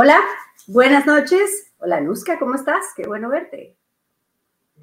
[0.00, 0.20] Hola,
[0.68, 1.72] buenas noches.
[1.78, 2.84] Hola, Luzca, ¿cómo estás?
[2.94, 3.76] Qué bueno verte.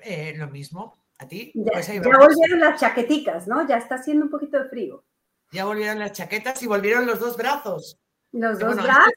[0.02, 1.54] Eh, lo mismo, a ti.
[1.56, 3.66] Ya, pues ya volvieron las chaqueticas, ¿no?
[3.66, 5.06] Ya está haciendo un poquito de frío.
[5.54, 7.98] Ya volvieron las chaquetas y volvieron los dos brazos.
[8.34, 9.14] Los dos brazos.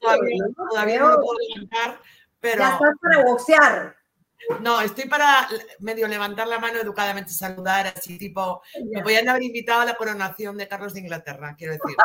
[0.71, 1.99] Todavía, no, lo puedo levantar,
[2.39, 2.59] pero...
[2.59, 3.95] Ya estás para boxear.
[4.61, 9.81] No, estoy para medio levantar la mano educadamente, saludar, así tipo, me podían haber invitado
[9.81, 11.97] a la coronación de Carlos de Inglaterra, quiero decir.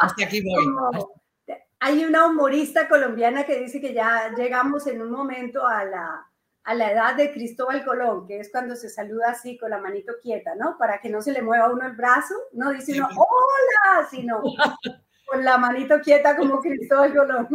[0.00, 0.64] Hasta aquí voy.
[1.86, 6.26] Hay una humorista colombiana que dice que ya llegamos en un momento a la,
[6.62, 10.14] a la edad de Cristóbal Colón, que es cuando se saluda así con la manito
[10.22, 10.78] quieta, ¿no?
[10.78, 14.42] Para que no se le mueva uno el brazo, no dice uno, hola, sino
[15.26, 17.48] con la manito quieta como Cristóbal Colón.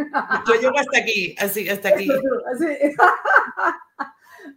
[0.47, 2.07] Yo llego hasta aquí, así, hasta aquí.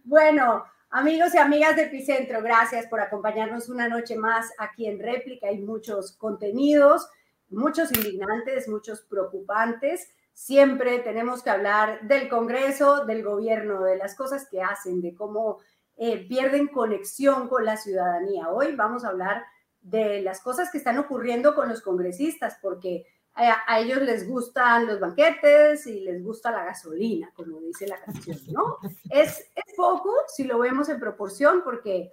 [0.03, 5.47] Bueno, amigos y amigas de Epicentro, gracias por acompañarnos una noche más aquí en Réplica.
[5.47, 7.09] Hay muchos contenidos,
[7.53, 10.09] muchos indignantes, muchos preocupantes.
[10.33, 15.59] Siempre tenemos que hablar del Congreso, del gobierno, de las cosas que hacen, de cómo
[15.95, 18.49] eh, pierden conexión con la ciudadanía.
[18.49, 19.43] Hoy vamos a hablar
[19.81, 24.99] de las cosas que están ocurriendo con los congresistas, porque a, ellos les gustan los
[24.99, 28.77] banquetes y les gusta la gasolina, como dice la canción, ¿no?
[29.09, 32.11] Es, es poco si lo vemos en proporción porque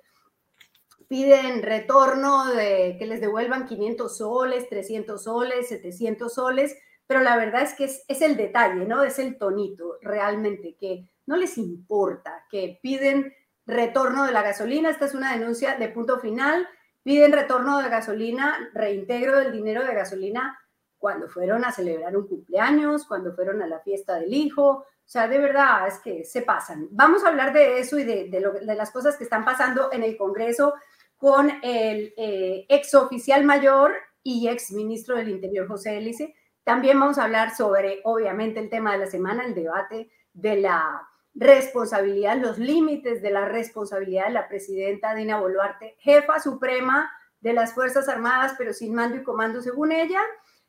[1.11, 7.63] piden retorno de que les devuelvan 500 soles, 300 soles, 700 soles, pero la verdad
[7.63, 9.03] es que es, es, el detalle, ¿no?
[9.03, 13.35] Es el tonito realmente, que no les importa, que piden
[13.67, 16.69] retorno de la gasolina, esta es una denuncia de punto final,
[17.03, 20.61] piden retorno de gasolina, reintegro del dinero de gasolina
[20.97, 24.69] cuando fueron a celebrar un cumpleaños, cuando fueron a la fiesta del hijo.
[24.71, 26.87] O sea, de verdad es que se pasan.
[26.93, 28.31] Vamos a hablar de eso y de,
[28.63, 30.75] las cosas que están pasando en el Congreso
[31.21, 36.35] con el eh, ex oficial mayor y ex ministro del Interior, José Elice.
[36.65, 41.07] También vamos a hablar sobre, obviamente, el tema de la semana, el debate de la
[41.35, 47.75] responsabilidad, los límites de la responsabilidad de la presidenta Dina Boluarte, jefa suprema de las
[47.75, 50.23] Fuerzas Armadas, pero sin mando y comando según ella,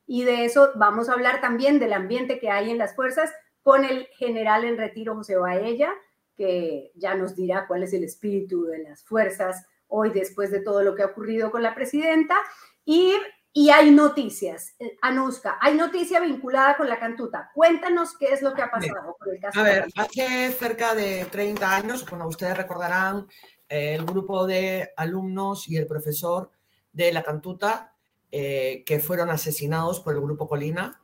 [0.06, 3.31] y de eso vamos a hablar también del ambiente que hay en las fuerzas
[3.62, 5.94] con el general en retiro José Baella,
[6.35, 10.81] que ya nos dirá cuál es el espíritu de las fuerzas hoy después de todo
[10.81, 12.35] lo que ha ocurrido con la presidenta.
[12.84, 13.13] Y,
[13.53, 17.52] y hay noticias, eh, Anuska, hay noticia vinculada con la cantuta.
[17.53, 19.59] Cuéntanos qué es lo que ha pasado con el caso.
[19.59, 23.28] A ver, hace cerca de 30 años, como ustedes recordarán,
[23.69, 26.51] el grupo de alumnos y el profesor
[26.91, 27.94] de la cantuta
[28.31, 31.01] eh, que fueron asesinados por el Grupo Colina.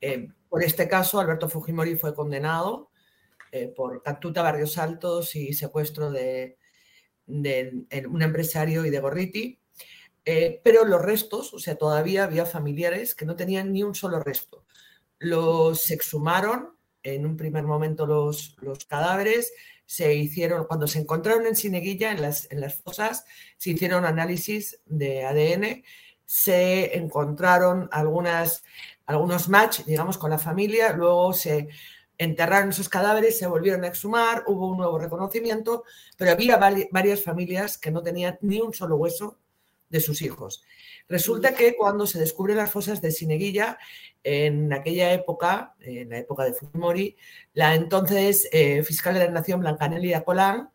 [0.00, 2.90] Eh, por este caso, Alberto Fujimori fue condenado
[3.52, 6.58] eh, por captura, barrios altos y secuestro de,
[7.28, 9.58] un empresario y de Gorriti.
[10.64, 14.64] pero los restos, o sea, todavía había familiares que no tenían ni un solo resto.
[15.18, 19.52] Los exhumaron en un primer momento los, los cadáveres,
[19.86, 23.24] se hicieron, cuando se encontraron en Sineguilla, en las, en las fosas,
[23.56, 25.82] se hicieron análisis de ADN
[26.28, 28.62] se encontraron algunas,
[29.06, 31.68] algunos match, digamos, con la familia, luego se
[32.18, 35.84] enterraron esos cadáveres, se volvieron a exhumar, hubo un nuevo reconocimiento,
[36.16, 39.38] pero había varias familias que no tenían ni un solo hueso
[39.88, 40.64] de sus hijos.
[41.08, 43.78] Resulta que cuando se descubren las fosas de Sineguilla,
[44.22, 47.16] en aquella época, en la época de Fujimori,
[47.54, 50.70] la entonces eh, fiscal de la Nación, Blancanelia Colán,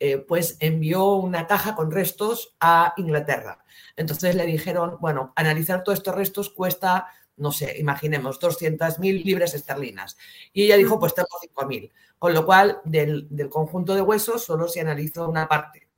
[0.00, 3.64] eh, pues envió una caja con restos a Inglaterra.
[3.96, 10.16] Entonces le dijeron, bueno, analizar todos estos restos cuesta, no sé, imaginemos, 200.000 libras esterlinas.
[10.52, 11.90] Y ella dijo, pues tengo 5.000.
[12.18, 15.88] Con lo cual, del, conjunto de huesos solo se analizó una parte.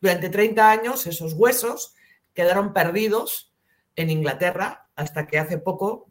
[0.00, 1.94] Durante 30 años, esos huesos
[2.34, 3.52] quedaron perdidos
[3.96, 6.08] en Inglaterra hasta que hace poco,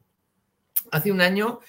[0.91, 1.59] hace un año,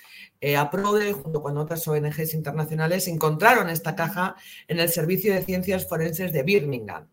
[0.41, 4.37] eh, APRODE, junto con otras ONGs internacionales, encontraron esta caja
[4.67, 7.09] en el Servicio de Ciencias Forenses de Birmingham.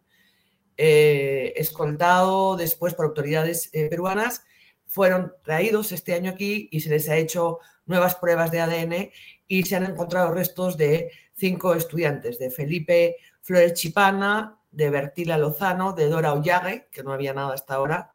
[0.82, 4.46] Eh, escoltado después por autoridades eh, peruanas,
[4.90, 9.12] fueron traídos este año aquí y se les ha hecho nuevas pruebas de ADN
[9.48, 15.94] y se han encontrado restos de cinco estudiantes, de Felipe Flores Chipana, de Bertila Lozano,
[15.94, 18.12] de Dora Ollague, que no había nada hasta ahora,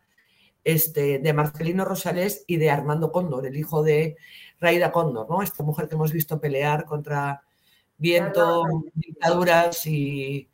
[0.64, 4.16] este, de Marcelino Rosales y de Armando Cóndor, el hijo de
[4.58, 5.42] Raida Cóndor, ¿no?
[5.42, 7.42] esta mujer que hemos visto pelear contra
[7.96, 10.48] viento, dictaduras y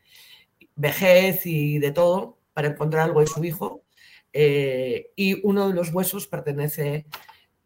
[0.76, 3.82] vejez y de todo para encontrar algo de su hijo.
[4.32, 7.06] Eh, y uno de los huesos pertenece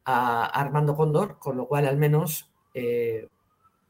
[0.05, 3.29] a Armando Cóndor, con lo cual al menos eh,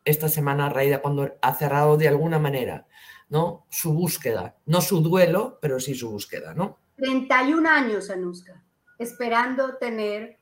[0.04, 2.86] esta semana Raida Cóndor ha cerrado de alguna manera
[3.28, 3.66] ¿no?
[3.70, 6.54] su búsqueda, no su duelo, pero sí su búsqueda.
[6.54, 6.78] ¿no?
[6.96, 8.62] 31 años, Anuska,
[8.98, 10.38] esperando tener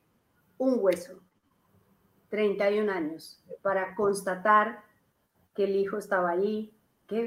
[0.58, 1.20] un hueso.
[2.28, 4.82] 31 años para constatar
[5.54, 6.72] que el hijo estaba ahí.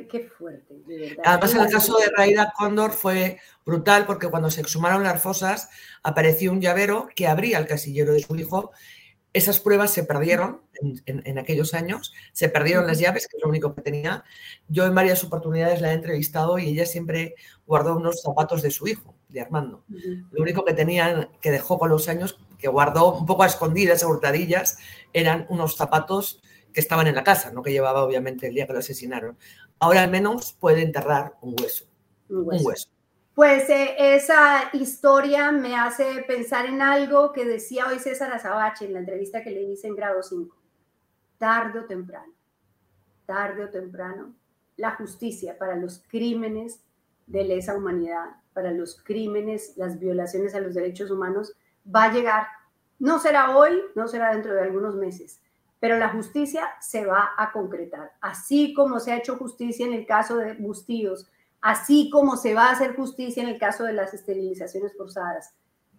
[0.10, 1.24] Qué, fuerte, de verdad.
[1.26, 5.70] Además, en el caso de Raida Cóndor fue brutal porque cuando se exhumaron las fosas
[6.02, 8.72] apareció un llavero que abría el casillero de su hijo.
[9.32, 10.62] Esas pruebas se perdieron
[11.06, 14.24] en, aquellos años, se perdieron las llaves, que es lo único que tenía.
[14.70, 17.36] Yo en varias oportunidades la he entrevistado y ella siempre
[17.68, 19.84] guardó unos zapatos de su hijo, de Armando.
[20.32, 24.04] Lo único que tenía, que dejó con los años, que guardó un poco a escondidas,
[24.04, 24.78] a hurtadillas,
[25.12, 26.42] eran unos zapatos
[26.76, 29.38] que estaban en la casa, no que llevaba obviamente el día que lo asesinaron.
[29.80, 31.86] Ahora al menos puede enterrar un hueso.
[32.30, 32.89] Un hueso.
[33.36, 38.94] Pues eh, esa historia me hace pensar en algo que decía hoy César Azabache en
[38.94, 40.56] la entrevista que le hice en grado 5.
[41.38, 42.31] Tarde o temprano,
[43.25, 44.33] tarde o temprano,
[44.77, 46.80] la justicia para los crímenes
[47.27, 51.54] de lesa humanidad, para los crímenes, las violaciones a los derechos humanos,
[51.94, 52.48] va a llegar.
[53.00, 55.42] No será hoy, no será dentro de algunos meses,
[55.86, 58.14] pero la justicia se va a concretar.
[58.20, 61.30] Así como se ha hecho justicia en el caso de Bustíos,
[61.62, 65.54] así como se va a hacer justicia en el caso de las esterilizaciones forzadas.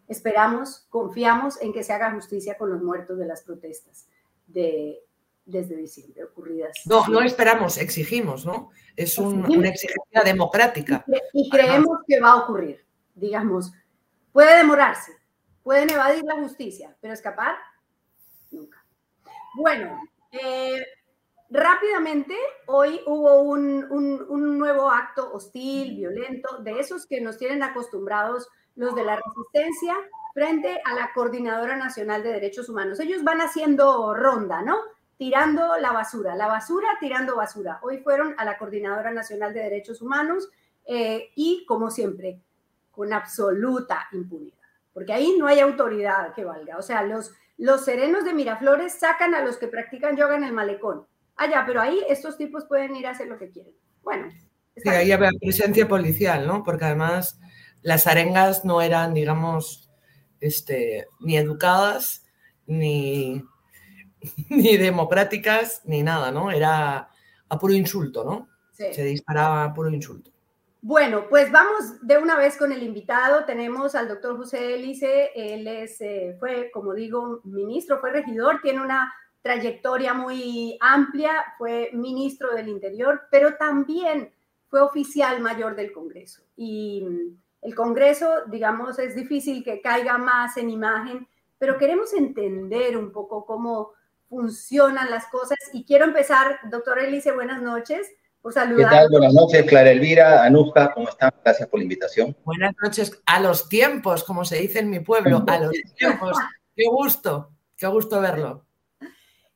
[0.09, 4.09] Esperamos, confiamos en que se haga justicia con los muertos de las protestas
[4.49, 4.99] de,
[5.45, 6.77] desde diciembre ocurridas.
[6.85, 8.71] No, no esperamos, exigimos, ¿no?
[8.97, 11.05] Es una exigencia democrática.
[11.33, 12.85] Y, creemos que va a ocurrir,
[13.15, 13.73] digamos.
[14.33, 15.13] Puede demorarse,
[15.63, 17.55] pueden evadir la justicia, pero escapar.
[19.57, 19.99] Bueno,
[20.33, 20.85] eh,
[21.49, 22.37] rápidamente,
[22.67, 28.95] hoy hubo un, un, nuevo acto hostil, violento, de esos que nos tienen acostumbrados los
[28.95, 29.97] de la resistencia
[30.35, 33.01] frente a la Coordinadora Nacional de Derechos Humanos.
[33.01, 34.77] Ellos van haciendo ronda, ¿no?
[35.17, 37.79] Tirando la basura, la basura tirando basura.
[37.83, 40.51] Hoy fueron a la Coordinadora Nacional de Derechos Humanos
[40.85, 42.43] eh, y, como siempre,
[42.91, 44.59] con absoluta impunidad,
[44.93, 46.77] porque ahí no hay autoridad que valga.
[46.77, 50.53] O sea, los los serenos de Miraflores sacan a los que practican yoga en el
[50.53, 51.07] malecón.
[51.37, 53.73] Ah, ya, pero ahí estos tipos pueden ir a hacer lo que quieren.
[54.03, 54.29] Bueno.
[54.77, 56.63] Sí, ahí había presencia policial, ¿no?
[56.63, 57.39] Porque además
[57.83, 59.91] las arengas no eran, digamos,
[60.41, 62.27] este, ni educadas,
[62.67, 63.43] ni,
[64.51, 66.51] ni democráticas, ni nada, ¿no?
[66.51, 67.09] Era
[67.49, 68.49] a puro insulto, ¿no?
[68.73, 70.31] Se disparaba a puro insulto.
[70.83, 73.45] Bueno, pues vamos de una vez con el invitado.
[73.45, 75.31] Tenemos al doctor José Elice.
[75.35, 79.13] Él es, eh, fue, como digo, ministro, fue regidor, tiene una
[79.43, 84.33] trayectoria muy amplia, fue ministro del Interior, pero también
[84.69, 86.43] fue oficial mayor del Congreso.
[86.57, 91.27] Y mm, el Congreso, digamos, es difícil que caiga más en imagen,
[91.59, 93.93] pero queremos entender un poco cómo
[94.29, 95.59] funcionan las cosas.
[95.73, 98.09] Y quiero empezar, doctor Elice, buenas noches
[98.55, 99.09] ¿Qué tal?
[99.11, 101.33] Buenas noches, Clara Elvira, Anuja, ¿cómo están?
[101.45, 102.37] Gracias por la invitación.
[102.45, 106.39] Buenas noches, a los tiempos, como se dice en mi pueblo, a los tiempos.
[106.77, 108.65] Qué gusto, qué gusto verlo.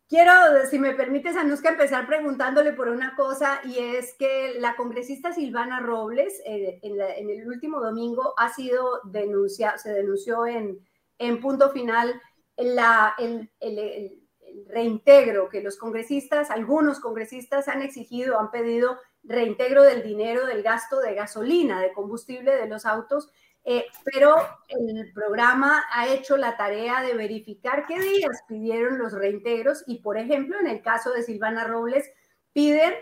[0.09, 0.33] Quiero,
[0.69, 5.79] si me permites, Anuska, empezar preguntándole por una cosa, y es que la congresista Silvana
[5.79, 10.81] Robles, eh, en, el último domingo, ha sido denunciada, se denunció en,
[11.19, 12.21] en punto final
[12.57, 14.21] la, el, el
[14.69, 21.01] reintegro que los congresistas, algunos congresistas han exigido, han pedido reintegro del dinero del gasto
[21.01, 23.31] de gasolina, de combustible de los autos,
[23.65, 24.37] eh, pero
[24.69, 30.17] el programa ha hecho la tarea de verificar qué días pidieron los reintegros y, por
[30.17, 32.11] ejemplo, en el caso de Silvana Robles,
[32.53, 32.95] piden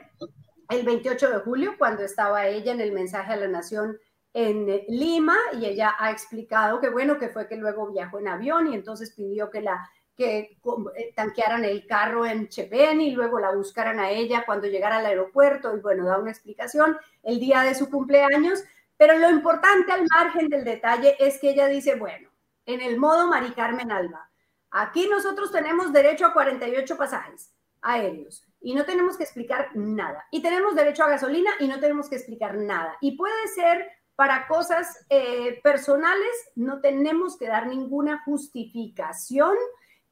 [0.69, 3.99] el 28 de julio, cuando estaba ella en el mensaje a la nación
[4.35, 8.67] en Lima, y ella ha explicado que, bueno, que fue que luego viajó en avión
[8.67, 10.59] y entonces pidió que la que
[10.97, 15.07] eh, tanquearan el carro en Chepén y luego la buscaran a ella cuando llegara al
[15.07, 18.65] aeropuerto y bueno, da una explicación el día de su cumpleaños,
[18.97, 22.31] pero lo importante al margen del detalle es que ella dice, bueno,
[22.67, 24.29] en el modo Mari Carmen Alba,
[24.73, 30.27] aquí nosotros tenemos derecho a 48 pasajes aéreos y no tenemos que explicar nada.
[30.33, 32.97] Y tenemos derecho a gasolina y no tenemos que explicar nada.
[33.01, 39.55] Y puede ser para cosas eh, personales, no tenemos que dar ninguna justificación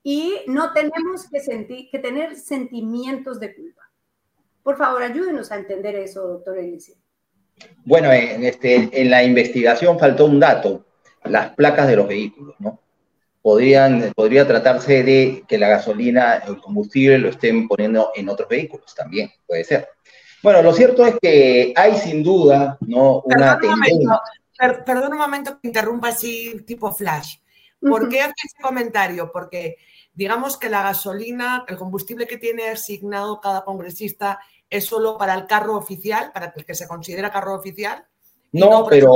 [0.08, 3.90] y no tenemos que, sentir, que tener sentimientos de culpa.
[4.62, 6.94] Por favor, ayúdenos a entender eso, doctor Elice.
[7.84, 10.86] Bueno, en, este, en la investigación faltó un dato,
[11.24, 12.80] las placas de los vehículos, ¿no?
[13.42, 18.94] Podrían, podría tratarse de que la gasolina, el combustible lo estén poniendo en otros vehículos
[18.94, 19.88] también, puede ser.
[20.40, 23.22] Bueno, lo cierto es que hay sin duda, ¿no?
[23.22, 24.20] Una perdón, un momento,
[24.86, 27.38] perdón un momento que interrumpa así, tipo flash.
[27.80, 29.30] ¿Por qué hace ese comentario?
[29.32, 29.76] Porque
[30.16, 35.46] digamos que la gasolina, el combustible que tiene asignado cada congresista es solo para el
[35.46, 38.04] carro oficial, para el que se considera carro oficial.
[38.52, 39.12] No, pero,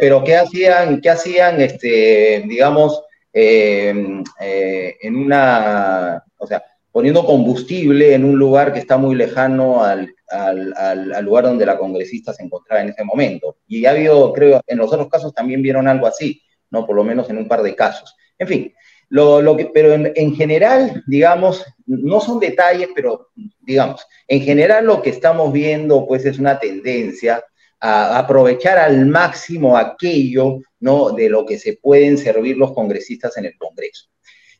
[0.00, 8.14] pero ¿qué hacían, qué hacían este, digamos, eh, eh, en una, o sea, poniendo combustible
[8.14, 12.82] en un lugar que está muy lejano al, al, lugar donde la congresista se encontraba
[12.82, 13.58] en ese momento.
[13.66, 16.86] Y ha habido, creo, en los otros casos también vieron algo así, ¿no?
[16.86, 18.14] Por lo menos en un par de casos.
[18.38, 18.74] En fin,
[19.12, 23.28] lo, lo que, pero en, en, general, digamos, no son detalles, pero
[23.60, 27.44] digamos, en general lo que estamos viendo, pues, es una tendencia
[27.78, 31.10] a aprovechar al máximo aquello, ¿no?
[31.10, 34.06] De lo que se pueden servir los congresistas en el Congreso.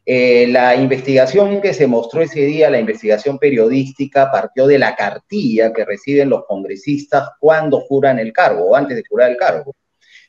[0.04, 5.72] Eh, la investigación que se mostró ese día, la investigación periodística, partió de la cartilla
[5.72, 9.74] que reciben los congresistas cuando juran el cargo o antes de jurar el cargo.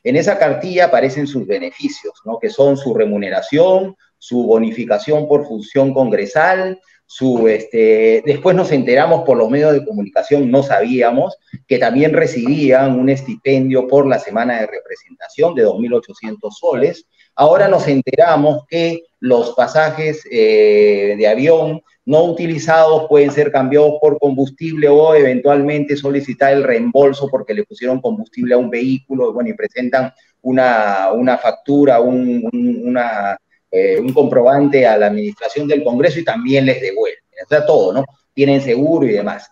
[0.02, 2.38] En esa cartilla aparecen sus beneficios, ¿no?
[2.38, 9.36] que son su remuneración, su bonificación por función congresal, su, este, después nos enteramos por
[9.36, 11.36] los medios de comunicación, no sabíamos,
[11.68, 17.06] que también recibían un estipendio por la semana de representación de 2.800 soles.
[17.36, 24.18] Ahora nos enteramos que los pasajes eh, de avión no utilizados pueden ser cambiados por
[24.18, 29.54] combustible o eventualmente solicitar el reembolso porque le pusieron combustible a un vehículo, bueno, y
[29.54, 33.36] presentan una, una factura, un, una,
[33.76, 37.18] eh, un comprobante a la administración del Congreso y también les devuelven.
[37.44, 38.04] O sea, todo, ¿no?
[38.32, 39.50] Tienen seguro y demás.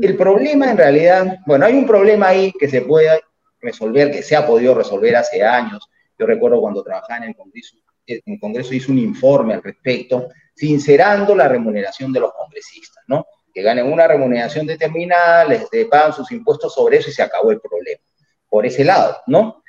[0.00, 3.20] El problema en realidad, bueno, hay un problema ahí que se puede
[3.60, 5.84] resolver, que se ha podido resolver hace años.
[6.16, 10.28] Yo recuerdo cuando trabajaba en el Congreso, en el Congreso hizo un informe al respecto,
[10.54, 13.26] sincerando la remuneración de los congresistas, ¿no?
[13.52, 17.60] Que ganen una remuneración determinada, les pagan sus impuestos sobre eso y se acabó el
[17.60, 18.00] problema.
[18.48, 19.64] Por ese lado, ¿no?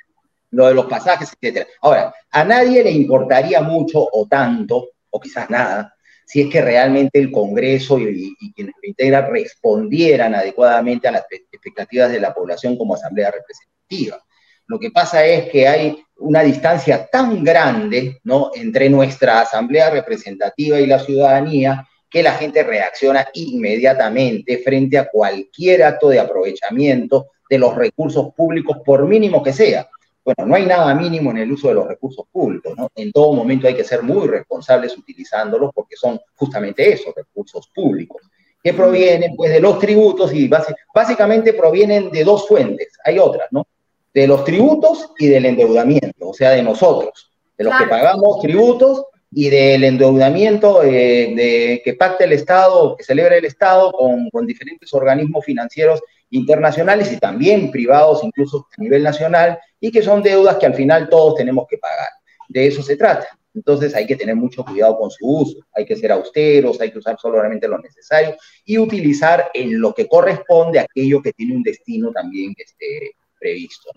[0.50, 1.66] Lo de los pasajes, etc.
[1.82, 5.94] Ahora, a nadie le importaría mucho o tanto, o quizás nada,
[6.28, 12.12] si es que realmente el Congreso y, quienes lo integran respondieran adecuadamente a las expectativas
[12.12, 14.22] de la población como asamblea representativa.
[14.66, 18.50] Lo que pasa es que hay una distancia tan grande ¿no?
[18.54, 25.82] entre nuestra asamblea representativa y la ciudadanía que la gente reacciona inmediatamente frente a cualquier
[25.82, 29.88] acto de aprovechamiento de los recursos públicos, por mínimo que sea.
[30.28, 32.90] Bueno, no hay nada mínimo en el uso de los recursos públicos, ¿no?
[32.94, 38.20] En todo momento hay que ser muy responsables utilizándolos porque son justamente esos recursos públicos,
[38.62, 40.50] que provienen pues de los tributos y
[40.92, 43.68] básicamente provienen de dos fuentes, hay otras, ¿no?
[44.12, 49.06] De los tributos y del endeudamiento, o sea, de nosotros, de los que pagamos tributos
[49.32, 54.46] y del endeudamiento eh, de, que pacta el Estado, que celebra el Estado con, con
[54.46, 60.56] diferentes organismos financieros internacionales y también privados, incluso a nivel nacional, y que son deudas
[60.56, 62.08] que al final todos tenemos que pagar.
[62.48, 63.26] De eso se trata.
[63.54, 66.98] Entonces hay que tener mucho cuidado con su uso, hay que ser austeros, hay que
[66.98, 72.12] usar solamente lo necesario y utilizar en lo que corresponde aquello que tiene un destino
[72.12, 73.90] también esté previsto.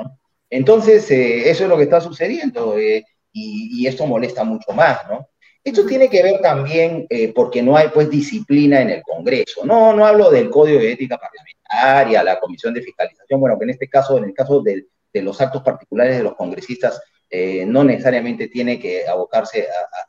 [0.50, 5.00] Entonces, eh, eso es lo que está sucediendo eh, y, esto molesta mucho más.
[5.64, 9.64] Esto tiene que ver también eh, porque no hay pues disciplina en el Congreso.
[9.64, 11.61] No, no hablo del Código de Ética Parlamentaria,
[12.24, 15.62] la Comisión de Fiscalización, bueno, que en este caso, en el caso de, los actos
[15.62, 19.68] particulares de los congresistas, eh, no necesariamente tiene que abocarse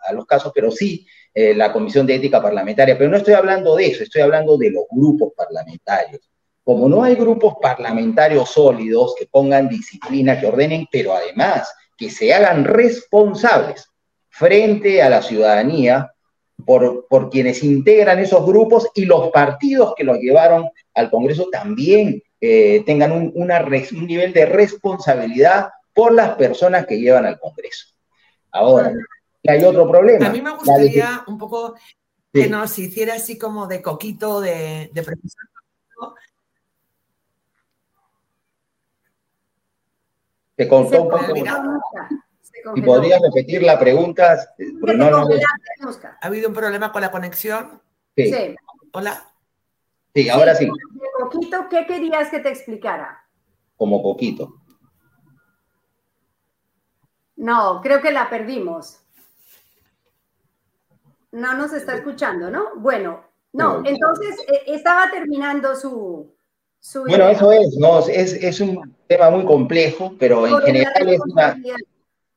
[0.09, 2.99] a, los casos, pero sí eh, la Comisión de Ética Parlamentaria.
[2.99, 6.21] Pero no estoy hablando de eso, estoy hablando de los grupos parlamentarios.
[6.64, 12.33] Como no hay grupos parlamentarios sólidos que pongan disciplina, que ordenen, pero además que se
[12.33, 13.88] hagan responsables
[14.28, 16.12] frente a la ciudadanía
[16.64, 22.23] por, por, quienes integran esos grupos y los partidos que los llevaron al Congreso también
[22.40, 27.88] eh, tengan un, una, un, nivel de responsabilidad por las personas que llevan al Congreso.
[28.50, 28.92] Ahora,
[29.47, 30.26] hay otro problema.
[30.26, 31.75] A mí me gustaría un poco
[32.33, 35.42] que nos hiciera así como de coquito de, de profesor.
[40.57, 41.35] Te contó un poco.
[42.75, 44.54] Y podría repetir la pregunta.
[46.21, 47.81] ¿Ha habido un problema con la conexión?
[48.16, 48.54] Sí.
[48.92, 49.25] Hola.
[50.14, 50.69] Sí, ahora sí.
[51.19, 53.25] Poquito, ¿qué querías que te explicara?
[53.76, 54.54] Como poquito.
[57.37, 59.00] No, creo que la perdimos.
[61.31, 62.76] No nos está escuchando, ¿no?
[62.76, 66.35] Bueno, no, entonces eh, estaba terminando su,
[67.07, 71.57] bueno, eso es, no, es, es, un tema muy complejo, pero en general es una,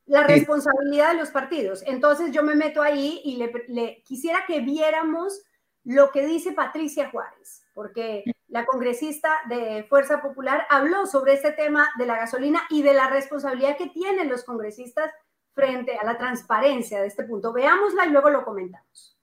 [0.06, 1.84] la responsabilidad de los partidos.
[1.86, 5.42] Entonces yo me meto ahí y le, quisiera que viéramos
[5.84, 11.90] lo que dice Patricia Juárez, porque la congresista de Fuerza Popular habló sobre este tema
[11.98, 15.12] de la gasolina y de la responsabilidad que tienen los congresistas
[15.54, 17.54] frente a la transparencia de este punto.
[17.54, 19.18] Veámosla y luego lo comentamos.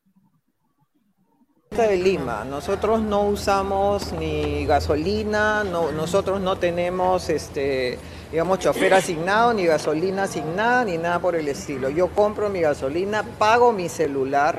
[1.70, 7.98] de Lima, nosotros no usamos ni gasolina, no, nosotros no tenemos este,
[8.32, 11.90] digamos, chofer asignado, ni gasolina asignada, ni nada por el estilo.
[11.90, 14.58] Yo compro mi gasolina, pago mi celular,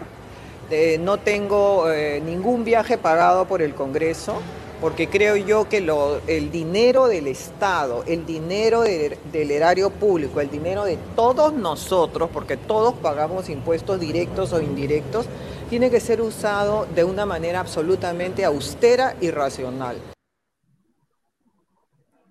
[0.70, 4.36] eh, no tengo eh, ningún viaje pagado por el Congreso,
[4.80, 10.52] porque creo yo que lo, el dinero del Estado, el dinero del erario público, el
[10.52, 15.26] dinero de todos nosotros, porque todos pagamos impuestos directos o indirectos,
[15.70, 19.98] tiene que ser usado de una manera absolutamente austera y racional.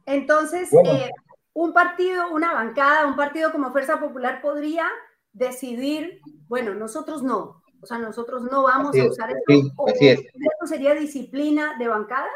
[0.06, 1.10] Entonces, eh,
[1.54, 4.86] un partido, una bancada, un partido como Fuerza Popular podría
[5.32, 9.72] decidir, bueno, nosotros no, o sea, nosotros no vamos a usar esto.
[9.86, 10.20] así es.
[10.20, 12.28] ¿Esto sería disciplina de bancada?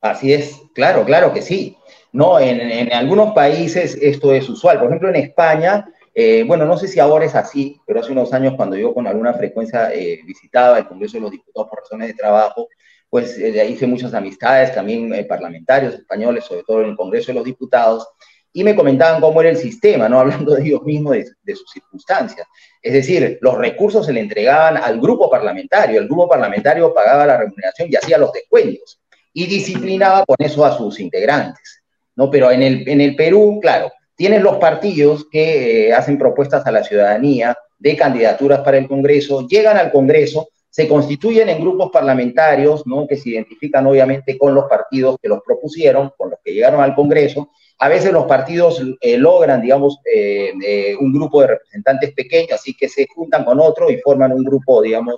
[0.00, 1.78] Así es, claro, claro que sí.
[2.12, 4.78] No, en, en algunos países esto es usual.
[4.78, 8.32] Por ejemplo, en España eh, bueno, no sé si ahora es así, pero hace unos
[8.32, 12.08] años cuando yo con alguna frecuencia eh, visitaba el Congreso de los Diputados por razones
[12.08, 12.68] de trabajo,
[13.10, 17.44] pues eh, hice muchas amistades también parlamentarios españoles, sobre todo en el Congreso de los
[17.44, 18.06] Diputados,
[18.54, 20.18] y me comentaban cómo era el sistema, ¿no?
[20.20, 22.46] Hablando de ellos mismos, de, de sus circunstancias.
[22.80, 27.36] Es decir, los recursos se le entregaban al grupo parlamentario, el grupo parlamentario pagaba la
[27.36, 28.98] remuneración y hacía los descuentos,
[29.34, 31.82] y disciplinaba con eso a sus integrantes,
[32.16, 32.30] ¿no?
[32.30, 36.70] Pero en el, en el Perú, claro, Tienes los partidos que eh, hacen propuestas a
[36.70, 42.86] la ciudadanía de candidaturas para el Congreso, llegan al Congreso, se constituyen en grupos parlamentarios,
[42.86, 43.06] ¿no?
[43.08, 46.94] que se identifican obviamente con los partidos que los propusieron, con los que llegaron al
[46.94, 47.50] Congreso.
[47.78, 52.88] A veces los partidos eh, logran, digamos, eh, un grupo de representantes pequeños, así que
[52.88, 55.16] se juntan con otro y forman un grupo, digamos,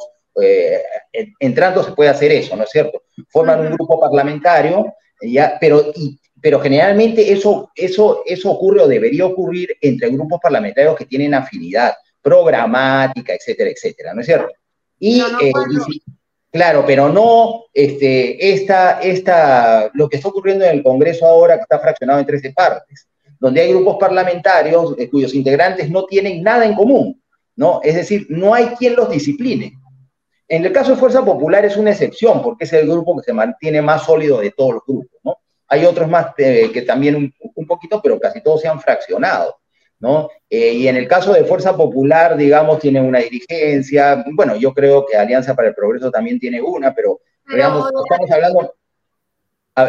[1.41, 3.05] entrando se puede hacer eso, ¿no es cierto?
[3.31, 9.27] Forman un grupo parlamentario, ya, pero y pero generalmente eso, eso, eso ocurre o debería
[9.27, 14.53] ocurrir entre grupos parlamentarios que tienen afinidad programática, etcétera, etcétera, ¿no es cierto?
[14.99, 15.53] Y, eh,
[16.57, 21.63] claro, pero no este, esta, esta, lo que está ocurriendo en el Congreso ahora, que
[21.63, 23.09] está fraccionado en 13 partes,
[23.39, 27.23] donde hay grupos parlamentarios eh, cuyos integrantes no tienen nada en común,
[27.57, 27.81] ¿no?
[27.83, 29.75] Es decir, no hay quien los discipline.
[30.49, 33.33] En el caso de Fuerza Popular es una excepción, porque es el grupo que se
[33.35, 35.37] mantiene más sólido de todos los grupos, ¿no?
[35.69, 39.57] Hay otros más eh, que también un, poquito, pero casi todos se han fraccionado,
[40.07, 40.31] ¿no?
[40.49, 45.05] Eh, y en el caso de Fuerza Popular, digamos, tiene una dirigencia, bueno, yo creo
[45.05, 48.75] que Alianza para el Progreso también tiene una, pero, digamos, estamos hablando,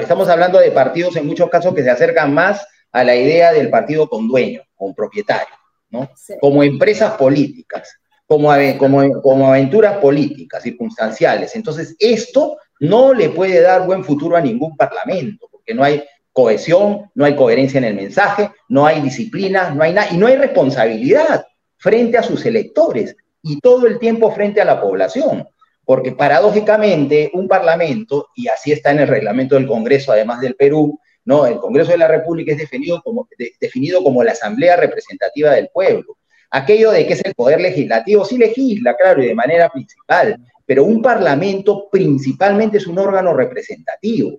[0.02, 3.70] estamos hablando de partidos en muchos casos que se acercan más a la idea del
[3.70, 5.54] partido con dueño, con propietario,
[5.92, 6.10] ¿no?
[6.42, 8.50] Como empresas políticas, como,
[8.80, 11.56] como, como aventuras políticas, circunstanciales.
[11.56, 16.04] Entonces, esto no le puede dar buen futuro a ningún parlamento, que no hay
[16.38, 20.28] cohesión, no hay coherencia en el mensaje, no hay disciplina, no hay nada, y no
[20.28, 21.48] hay responsabilidad
[21.78, 25.48] frente a sus electores y todo el tiempo frente a la población.
[25.84, 31.00] Porque paradójicamente un parlamento, y así está en el reglamento del Congreso, además del Perú,
[31.26, 31.48] ¿no?
[31.48, 33.28] el Congreso de la República es definido como,
[33.60, 36.20] definido como la Asamblea Representativa del Pueblo.
[36.52, 40.84] Aquello de que es el poder legislativo, sí legisla, claro, y de manera principal, pero
[40.84, 44.38] un parlamento principalmente es un órgano representativo.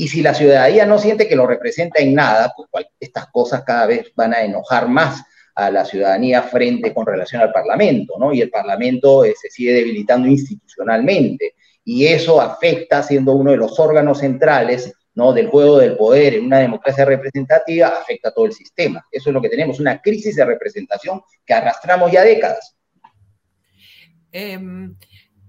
[0.00, 3.84] Y si la ciudadanía no siente que lo representa en nada, pues estas cosas cada
[3.84, 5.24] vez van a enojar más
[5.56, 8.32] a la ciudadanía frente con relación al Parlamento, ¿no?
[8.32, 11.56] Y el Parlamento eh, se sigue debilitando institucionalmente.
[11.82, 15.32] Y eso afecta, siendo uno de los órganos centrales ¿no?
[15.32, 19.04] del juego del poder en una democracia representativa, afecta a todo el sistema.
[19.10, 22.76] Eso es lo que tenemos, una crisis de representación que arrastramos ya décadas.
[24.30, 24.94] Em,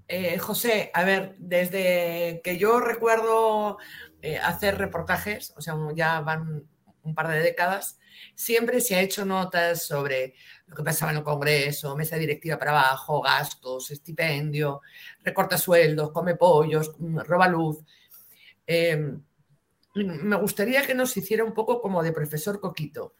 [0.08, 3.78] eh, José, a ver, desde que yo recuerdo
[4.22, 6.68] eh, hacer reportajes, o sea, ya van
[7.04, 8.00] un par de décadas,
[8.36, 10.36] siempre se ha hecho notas sobre
[10.68, 14.82] lo que pasaba en el Congreso, mesa directiva para abajo, gastos, estipendio,
[15.24, 17.80] recorta sueldos, come pollos, mm, roba luz.
[18.68, 19.22] Em,
[19.96, 23.16] me gustaría que nos hiciera un poco como de profesor Coquito.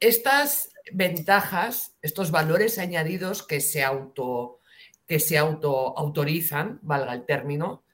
[0.00, 4.60] Estas ventajas, estos valores añadidos que se auto,
[5.06, 7.84] que se auto autorizan, valga el término,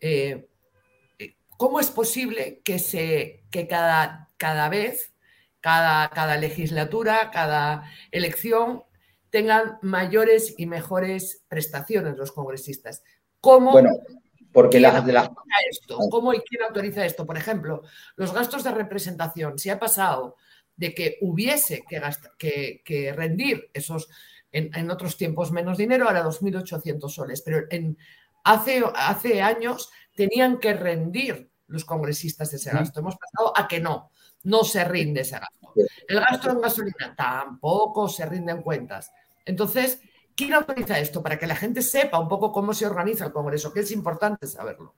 [0.00, 0.48] eh,
[1.58, 5.12] ¿Cómo es posible que, se, que cada, cada vez,
[5.60, 8.84] cada, cada legislatura, cada elección,
[9.30, 13.02] tengan mayores y mejores prestaciones los congresistas?
[13.40, 13.90] ¿Cómo, bueno,
[14.52, 15.04] porque las
[15.68, 15.98] esto?
[16.10, 17.26] ¿Cómo y quién autoriza esto?
[17.26, 17.82] Por ejemplo,
[18.14, 19.58] los gastos de representación.
[19.58, 20.36] Si ha pasado
[20.76, 21.82] de que hubiese
[22.38, 24.08] que, que, rendir esos,
[24.52, 27.98] en, otros tiempos menos dinero, ahora 2.800 soles, pero en,
[28.44, 29.90] hace, hace años
[30.26, 33.00] tenían que rendir los congresistas ese gasto.
[33.00, 34.10] Hemos pasado a que no,
[34.42, 35.72] no se rinde ese gasto.
[36.08, 39.12] El gasto en gasolina tampoco se rinde en cuentas.
[39.44, 40.00] Entonces,
[40.38, 41.20] ¿Quién autoriza esto?
[41.20, 44.46] Para que la gente sepa un poco cómo se organiza el Congreso, que es importante
[44.46, 44.94] saberlo.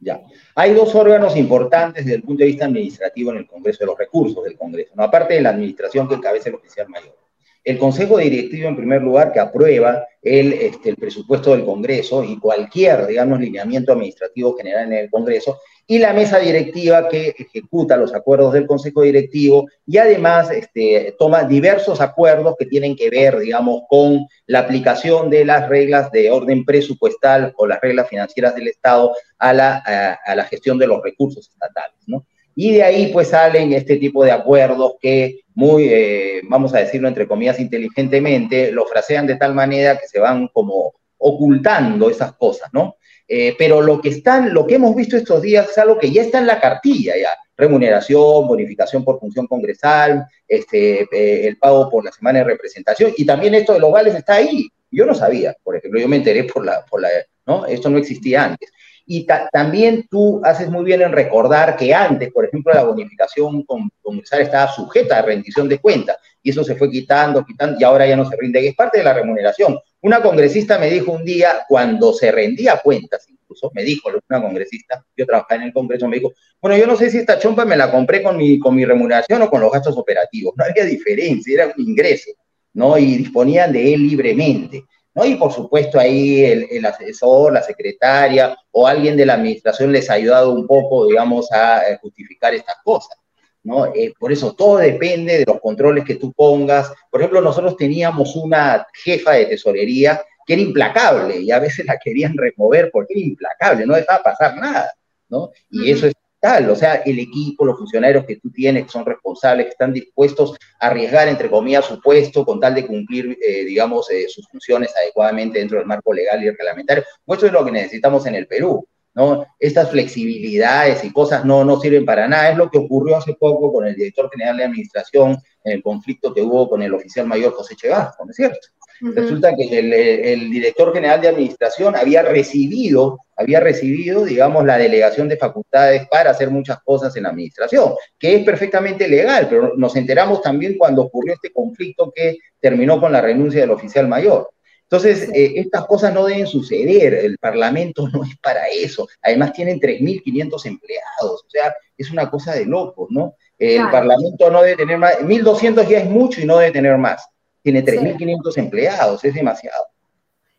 [0.00, 0.20] Ya.
[0.56, 3.96] Hay dos órganos importantes desde el punto de vista administrativo en el Congreso, de los
[3.96, 5.04] recursos del Congreso, ¿no?
[5.04, 7.16] aparte de la administración que encabeza el oficial mayor.
[7.62, 12.38] El Consejo Directivo, en primer lugar, que aprueba el, este, el presupuesto del Congreso y
[12.38, 15.58] cualquier, digamos, lineamiento administrativo general en el Congreso,
[15.90, 21.42] y la mesa directiva que ejecuta los acuerdos del Consejo Directivo y además este, toma
[21.42, 26.64] diversos acuerdos que tienen que ver, digamos, con la aplicación de las reglas de orden
[26.64, 29.82] presupuestal o las reglas financieras del Estado a la,
[30.24, 32.24] a, la gestión de los recursos estatales, ¿no?
[32.62, 37.08] Y de ahí pues salen este tipo de acuerdos que muy, eh, vamos a decirlo
[37.08, 42.68] entre comillas inteligentemente, lo frasean de tal manera que se van como ocultando esas cosas,
[42.74, 42.96] ¿no?
[43.26, 46.20] Eh, pero lo que, están, lo que hemos visto estos días es algo que ya
[46.20, 47.30] está en la cartilla, ya.
[47.56, 53.24] Remuneración, bonificación por función congresal, este, eh, el pago por la semana de representación, y
[53.24, 54.68] también esto de los vales está ahí.
[54.90, 57.08] Yo no sabía, por ejemplo, yo me enteré por la, por la
[57.46, 57.64] ¿no?
[57.64, 58.70] Esto no existía antes.
[59.12, 64.42] Y también tú haces muy bien en recordar que antes, por ejemplo, la bonificación congresal
[64.42, 68.14] estaba sujeta a rendición de cuentas, y eso se fue quitando, quitando, y ahora ya
[68.14, 69.76] no se rinde, y es parte de la remuneración.
[70.02, 75.04] Una congresista me dijo un día, cuando se rendía cuentas, incluso, me dijo una congresista,
[75.16, 77.76] yo trabajaba en el Congreso, me dijo, bueno, yo no sé si esta chompa me
[77.76, 81.52] la compré con mi, con mi remuneración o con los gastos operativos, no había diferencia,
[81.52, 82.30] era un ingreso,
[82.74, 82.96] ¿no?
[82.96, 84.84] Y disponían de él libremente.
[85.14, 85.24] ¿No?
[85.24, 90.08] Y por supuesto ahí el, el, asesor, la secretaria o alguien de la administración les
[90.10, 93.16] ha ayudado un poco, digamos, a justificar estas cosas.
[93.62, 93.86] ¿no?
[93.94, 96.92] Eh, por eso todo depende de los controles que tú pongas.
[97.10, 101.98] Por ejemplo, nosotros teníamos una jefa de tesorería que era implacable y a veces la
[101.98, 104.92] querían remover porque era implacable, no dejaba pasar nada,
[105.28, 105.50] ¿no?
[105.70, 109.04] Y eso es tal, o sea, el equipo, los funcionarios que tú tienes, que son
[109.04, 113.64] responsables, que están dispuestos a arriesgar, entre comillas, su puesto con tal de cumplir, eh,
[113.64, 117.04] digamos, eh, sus funciones adecuadamente dentro del marco legal y reglamentario.
[117.26, 118.86] Eso es lo que necesitamos en el Perú.
[119.12, 119.44] ¿no?
[119.58, 122.50] Estas flexibilidades y cosas no, no sirven para nada.
[122.50, 126.32] Es lo que ocurrió hace poco con el director general de administración en el conflicto
[126.32, 128.68] que hubo con el oficial mayor José Chevasco, ¿no es cierto?
[129.00, 135.38] Resulta que el, director general de administración había recibido, había recibido, digamos, la delegación de
[135.38, 140.42] facultades para hacer muchas cosas en la administración, que es perfectamente legal, pero nos enteramos
[140.42, 144.50] también cuando ocurrió este conflicto que terminó con la renuncia del oficial mayor.
[144.82, 149.08] Entonces, eh, estas cosas no deben suceder, el Parlamento no es para eso.
[149.22, 153.34] Además, tienen 3.500 empleados, o sea, es una cosa de locos, ¿no?
[153.58, 157.22] El Parlamento no debe tener más, 1.200 ya es mucho y no debe tener más.
[157.62, 159.86] Tiene 3.500 empleados, es demasiado.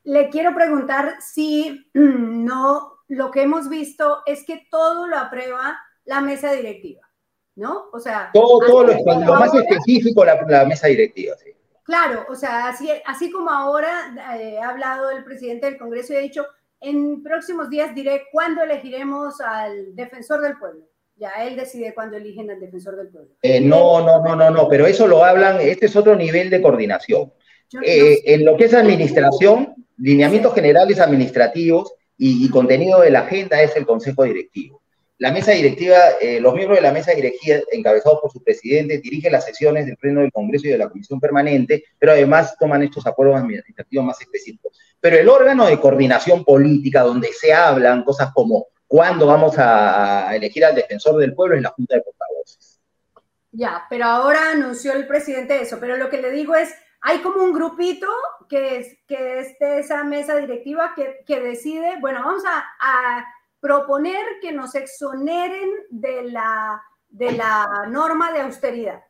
[0.03, 6.21] Le quiero preguntar si no, lo que hemos visto es que todo lo aprueba la
[6.21, 7.01] mesa directiva,
[7.55, 7.85] ¿no?
[7.93, 11.51] O sea, todo, todo lo, más específico la, la mesa directiva, sí.
[11.83, 16.17] Claro, o sea, así, así como ahora eh, ha hablado el presidente del Congreso y
[16.17, 16.45] ha dicho,
[16.79, 20.85] en próximos días diré cuándo elegiremos al defensor del pueblo.
[21.21, 23.29] Ya él decide cuándo eligen al defensor del pueblo.
[23.43, 26.59] Eh, no, no, no, no, no, pero eso lo hablan, este es otro nivel de
[26.59, 27.31] coordinación.
[27.85, 33.75] Eh, en lo que es administración, lineamientos generales administrativos y, contenido de la agenda es
[33.75, 34.81] el Consejo Directivo.
[35.19, 39.31] La mesa directiva, eh, los miembros de la mesa directiva, encabezados por su presidente, dirigen
[39.31, 43.05] las sesiones del Pleno del Congreso y de la Comisión Permanente, pero además toman estos
[43.05, 44.75] acuerdos administrativos más específicos.
[44.99, 50.65] Pero el órgano de coordinación política, donde se hablan cosas como cuándo vamos a elegir
[50.65, 52.81] al defensor del pueblo, es la Junta de Portavoces.
[53.53, 57.41] Ya, pero ahora anunció el presidente eso, pero lo que le digo es, hay como
[57.41, 58.07] un grupito
[58.49, 63.25] que es, que es de esa mesa directiva que, que decide, bueno, vamos a
[63.61, 69.01] proponer que nos exoneren de la, de la norma de austeridad.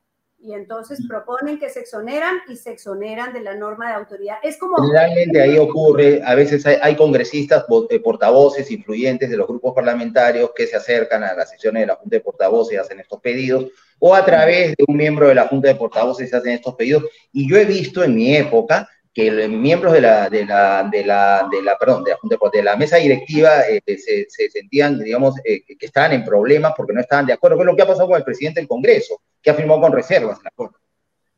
[0.43, 4.37] Y entonces proponen que se exoneran y se exoneran de la norma de autoridad.
[4.41, 4.75] Es como...
[4.77, 10.65] Generalmente ahí ocurre, a veces hay, congresistas, eh, portavoces, influyentes de los grupos parlamentarios que
[10.65, 13.67] se acercan a las sesiones de la Junta de Portavoces y hacen estos pedidos,
[13.99, 17.03] o a través de un miembro de la Junta de Portavoces se hacen estos pedidos.
[17.31, 21.05] Y yo he visto en mi época que los miembros de la, de la, de
[21.05, 25.35] la, de la, perdón, de la, de la mesa directiva eh, se, se, sentían, digamos,
[25.43, 28.07] eh, que estaban en problemas porque no estaban de acuerdo con lo que ha pasado
[28.07, 30.77] con el presidente del Congreso, que ha firmado con reservas el acuerdo.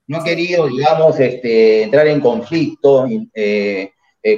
[0.05, 3.91] No ha querido, digamos, este, entrar en conflicto eh,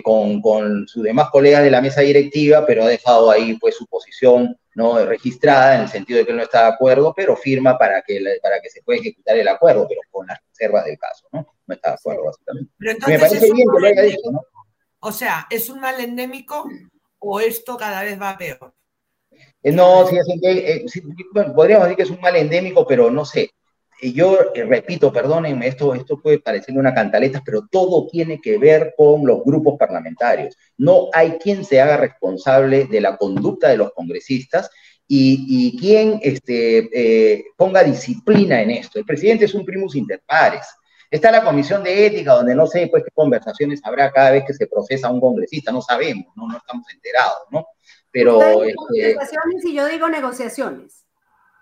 [0.03, 3.85] con, con sus demás colegas de la mesa directiva, pero ha dejado ahí pues su
[3.87, 7.77] posición no registrada en el sentido de que él no está de acuerdo, pero firma
[7.77, 11.27] para que, para que se pueda ejecutar el acuerdo, pero con las reservas del caso,
[11.31, 11.47] ¿no?
[11.65, 12.73] No está de acuerdo, básicamente.
[12.77, 14.41] Me parece bien que lo haya dicho, ¿no?
[14.99, 16.67] O sea, ¿es un mal endémico
[17.19, 18.73] o esto cada vez va peor?
[19.63, 21.01] Eh, no, sí, eh, sí,
[21.33, 23.51] bueno, podríamos decir que es un mal endémico, pero no sé.
[24.01, 29.25] Yo repito, perdónenme, esto, esto puede parecer una cantaleta, pero todo tiene que ver con
[29.25, 30.57] los grupos parlamentarios.
[30.77, 34.69] No hay quien se haga responsable de la conducta de los congresistas
[35.07, 38.99] y, y quien este, eh, ponga disciplina en esto.
[38.99, 40.65] El presidente es un primus inter pares.
[41.09, 44.53] Está la comisión de ética, donde no sé pues, qué conversaciones habrá cada vez que
[44.53, 47.65] se procesa un congresista, no sabemos, no, no estamos enterados, ¿no?
[48.11, 48.63] Pero...
[48.63, 51.05] Este, negociaciones y yo digo negociaciones.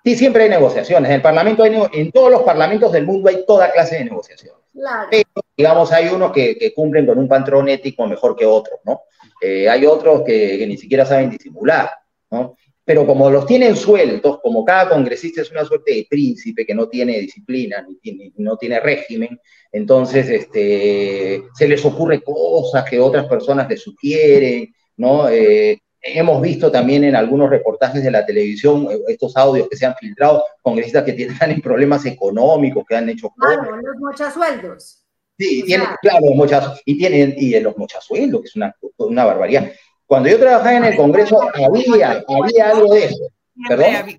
[0.04, 1.10] Sí, siempre hay negociaciones.
[1.10, 4.62] En el Parlamento, hay, en todos los parlamentos del mundo hay toda clase de negociaciones.
[4.74, 5.08] Claro.
[5.10, 9.04] Pero, digamos, hay unos que, cumplen con un patrón ético mejor que otros, ¿no?
[9.42, 11.90] Eh, hay otros que, que, ni siquiera saben disimular,
[12.32, 12.56] ¿no?
[12.86, 16.90] pero como los tienen sueltos, como cada congresista es una suerte de príncipe que no
[16.90, 19.40] tiene disciplina, ni tiene, no tiene régimen,
[19.72, 25.30] entonces este, se les ocurre cosas que otras personas les sugieren, ¿no?
[25.30, 29.86] Eh, hemos visto también en algunos reportajes de la televisión eh, estos audios que se
[29.86, 33.30] han filtrado, congresistas que tienen problemas económicos, que han hecho...
[33.38, 35.00] Claro, los mochasueldos.
[35.40, 39.72] Sí, tienen, claro, muchas, y tienen, y los mochasueldos, que es una, una barbaridad.
[40.06, 43.30] Cuando yo trabajaba en el Congreso había, había algo de eso.
[43.68, 44.18] ¿Perdón?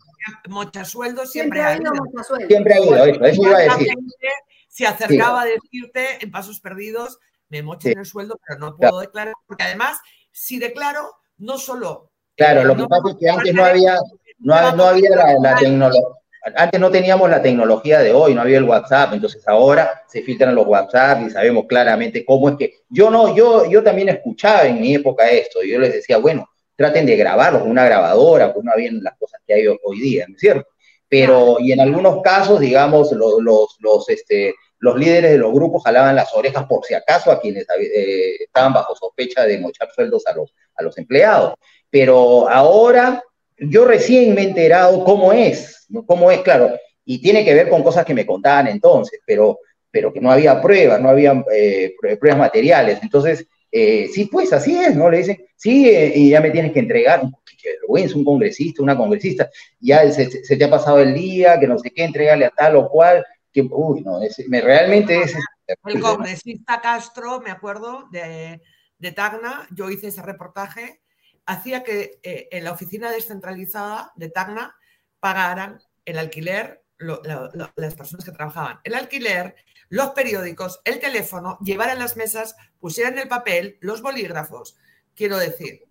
[0.49, 1.93] Mochasueldo siempre, ha habido.
[2.49, 3.95] Siempre ha habido eso, eso iba a decir.
[4.69, 7.19] Se acercaba a decirte en pasos perdidos,
[7.49, 9.99] me mochen el sueldo, pero no puedo declarar, porque además,
[10.33, 12.11] si declaro, no solo...
[12.37, 13.97] Claro, lo que pasa es que antes no había,
[14.39, 16.03] no, no había la, la tecnología
[16.57, 20.55] antes no teníamos la tecnología de hoy, no había el WhatsApp, entonces ahora se filtran
[20.55, 24.81] los WhatsApp y sabemos claramente cómo es que yo no, yo, yo también escuchaba en
[24.81, 28.65] mi época esto, y yo les decía, bueno, traten de grabarlo con una grabadora, pues
[28.65, 30.69] no habían las cosas que hay hoy día, ¿no es cierto?
[31.09, 35.83] Pero, y en algunos casos, digamos, los, los, los, este, los líderes de los grupos
[35.83, 40.27] jalaban las orejas por si acaso a quienes eh, estaban bajo sospecha de mochar sueldos
[40.27, 41.55] a los, a los empleados.
[41.89, 43.25] Pero ahora
[43.57, 47.83] yo recién me he enterado cómo es, cómo es, claro, y tiene que ver con
[47.83, 49.59] cosas que me contaban entonces, pero,
[49.91, 52.99] pero que no había pruebas, no había eh, pruebas materiales.
[53.03, 55.11] Entonces, eh, sí, pues así es, ¿no?
[55.11, 57.23] Le dicen, sí, eh, y ya me tienes que entregar,
[57.65, 59.49] qué vergüenza, un congresista, una congresista,
[59.81, 62.91] ya se, te ha pasado el día, que no sé qué, entregarle a tal o
[62.91, 65.35] cual, que, uy, no, me, realmente es...
[65.85, 68.61] El congresista Castro, me acuerdo, de,
[68.99, 71.01] de Tacna, yo hice ese reportaje
[71.47, 74.77] hacía que eh, en la oficina descentralizada de Tacna
[75.21, 78.81] pagaran el alquiler las personas que trabajaban.
[78.85, 79.57] El alquiler,
[79.89, 84.77] los periódicos, el teléfono, llevaran las mesas, pusieran el papel, los bolígrafos.
[85.15, 85.83] Quiero decir,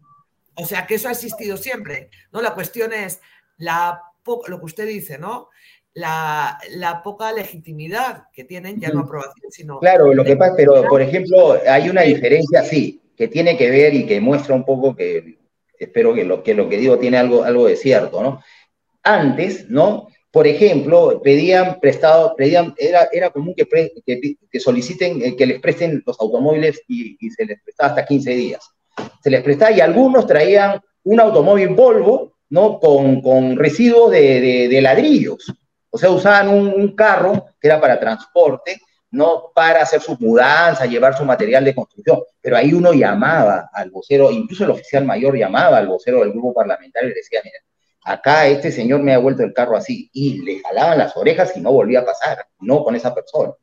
[0.56, 2.10] o sea que eso ha existido siempre.
[2.32, 2.42] ¿no?
[2.42, 3.22] La cuestión es
[3.58, 4.02] la
[4.48, 5.50] lo que usted dice, ¿no?
[5.96, 6.58] La,
[7.04, 9.80] poca legitimidad que tienen, ya no aprobación, sino...
[9.80, 13.94] Claro, lo que pasa, pero por ejemplo, hay una diferencia, sí, que tiene que ver
[13.94, 15.38] y que muestra un poco que
[15.78, 18.42] espero que lo que, lo que digo tiene algo, algo de cierto, ¿no?
[19.04, 20.08] Antes, ¿no?
[20.32, 23.68] Por ejemplo, pedían prestado, pedían, era, era común que,
[24.04, 28.68] que, soliciten eh, que les presten los automóviles y, se les prestaba hasta 15 días.
[29.22, 32.80] Se les prestaba y algunos traían un automóvil Volvo, ¿no?
[32.80, 35.54] Con, con residuos de, de, ladrillos.
[35.96, 41.16] O sea, usaban un, carro que era para transporte no para hacer su mudanza, llevar
[41.16, 45.78] su material de construcción, pero ahí uno llamaba al vocero, incluso el oficial mayor llamaba
[45.78, 47.60] al vocero del grupo parlamentario y le decía, mira,
[48.06, 51.62] acá este señor me ha vuelto el carro así, y le jalaban las orejas y
[51.62, 53.54] no volvía a pasar, no con esa persona.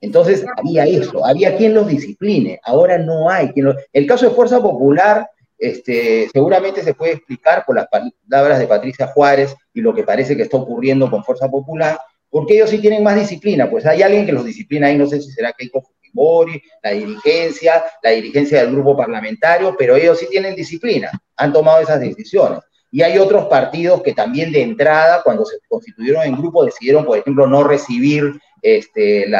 [0.00, 4.60] Entonces había eso, había quien los discipline, ahora no hay quien El caso de Fuerza
[4.60, 10.02] Popular, este, seguramente se puede explicar por las palabras de Patricia Juárez y lo que
[10.02, 14.02] parece que está ocurriendo con Fuerza Popular, porque ellos sí tienen más disciplina, pues hay
[14.02, 18.60] alguien que los disciplina ahí, no sé si será Keiko Fujimori, la dirigencia, la dirigencia
[18.60, 22.60] del grupo parlamentario, pero ellos sí tienen disciplina, han tomado esas decisiones.
[22.90, 27.18] Y hay otros partidos que también de entrada, cuando se constituyeron en grupo, decidieron, por
[27.18, 29.34] ejemplo, no recibir este, el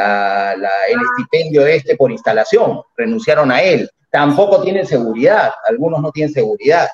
[1.17, 3.89] estipendio este por instalación, renunciaron a él.
[4.09, 6.87] Tampoco tienen seguridad, algunos no tienen seguridad.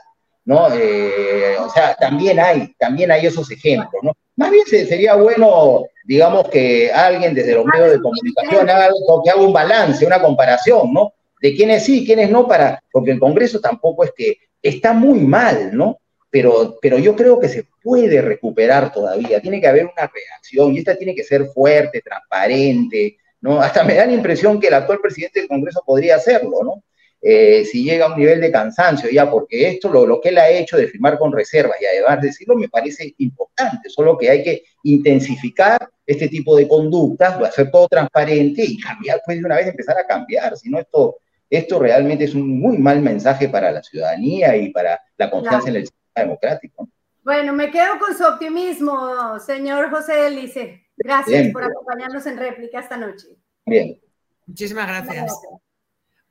[0.46, 0.68] ¿no?
[0.74, 4.14] Eh, o sea, también hay, también hay esos ejemplos, ¿no?
[4.36, 8.90] Más bien sería bueno, digamos, que alguien desde los medios de comunicación haga,
[9.24, 11.14] que haga un balance, una comparación, ¿no?
[11.42, 15.76] De quiénes sí, quiénes no, para, porque el Congreso tampoco es que está muy mal,
[15.76, 16.00] ¿no?
[16.30, 20.80] Pero, pero yo creo que se puede recuperar todavía, tiene que haber una reacción y
[20.80, 23.62] esta tiene que ser fuerte, transparente, ¿no?
[23.62, 26.84] Hasta me da la impresión que el actual presidente del Congreso podría hacerlo, ¿no?
[27.26, 30.38] Eh, si llega a un nivel de cansancio ya, porque esto, lo, lo, que él
[30.38, 34.44] ha hecho de firmar con reservas y además decirlo, me parece importante, solo que hay
[34.44, 39.68] que intensificar este tipo de conductas, hacer todo transparente y cambiar, pues de una vez
[39.68, 41.16] empezar a cambiar, si no esto,
[41.50, 45.78] esto realmente es un muy mal mensaje para la ciudadanía y para la confianza en
[45.78, 46.90] el sistema democrático.
[47.24, 50.88] Bueno, me quedo con su optimismo, señor José Delice.
[50.98, 53.28] Gracias por acompañarnos en réplica esta noche.
[53.66, 53.98] Bien.
[54.46, 55.32] Muchísimas gracias.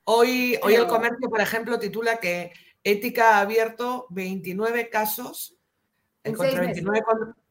[0.05, 2.51] Hoy, hoy el comercio, por ejemplo, titula que
[2.83, 5.55] Ética ha abierto 29 casos
[6.23, 7.01] en, contra 29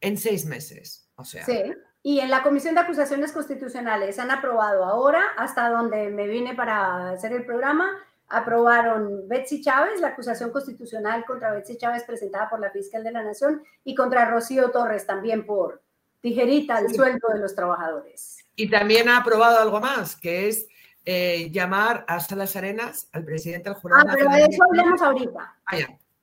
[0.01, 1.07] en seis meses.
[1.15, 1.45] O sea.
[1.45, 1.73] Sí.
[2.03, 7.11] Y en la Comisión de Acusaciones Constitucionales han aprobado ahora, hasta donde me vine para
[7.11, 7.89] hacer el programa,
[8.27, 13.23] aprobaron Betsy Chávez, la acusación constitucional contra Betsy Chávez presentada por la fiscal de la
[13.23, 15.81] Nación y contra Rocío Torres también por
[16.19, 18.45] tijerita al sueldo de los trabajadores.
[18.55, 20.67] Y también ha aprobado algo más, que es
[21.05, 24.03] eh, llamar hasta las arenas al presidente del jurado.
[24.07, 25.55] Ah, pero de eso hablemos ahorita.
[25.65, 25.77] Ah,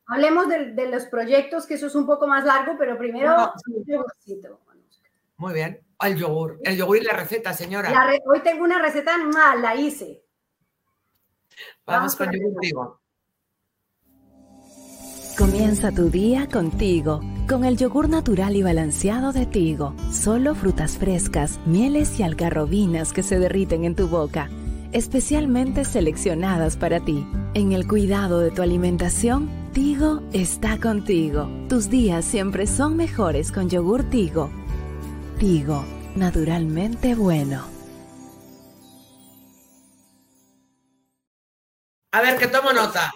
[0.06, 3.52] hablemos de, los proyectos, que eso es un poco más largo, pero primero
[5.36, 5.80] Muy bien.
[6.00, 6.58] El yogur.
[6.62, 7.92] El yogur y la receta, señora.
[8.24, 10.22] hoy tengo una receta mal, la hice.
[11.84, 13.00] Vamos, con yogur
[15.40, 19.94] Comienza tu día contigo, con el yogur natural y balanceado de Tigo.
[20.12, 24.50] Solo frutas frescas, mieles y algarrobinas que se derriten en tu boca,
[24.92, 27.26] especialmente seleccionadas para ti.
[27.54, 31.48] En el cuidado de tu alimentación, Tigo está contigo.
[31.68, 34.50] Tus días siempre son mejores con yogur Tigo.
[35.38, 35.84] Tigo,
[36.16, 37.64] naturalmente bueno.
[42.12, 43.12] A ver, que tomo nota.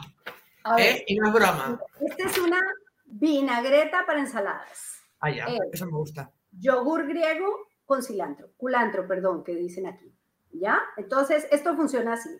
[0.78, 1.04] ¿Eh?
[1.08, 1.80] Y no es broma.
[2.00, 2.60] Esta es una
[3.04, 5.02] vinagreta para ensaladas.
[5.20, 6.30] Ah, ya, eso me gusta.
[6.52, 10.13] Yogur griego con cilantro, culantro, perdón, que dicen aquí.
[10.54, 10.80] ¿Ya?
[10.96, 12.30] Entonces, esto funciona así.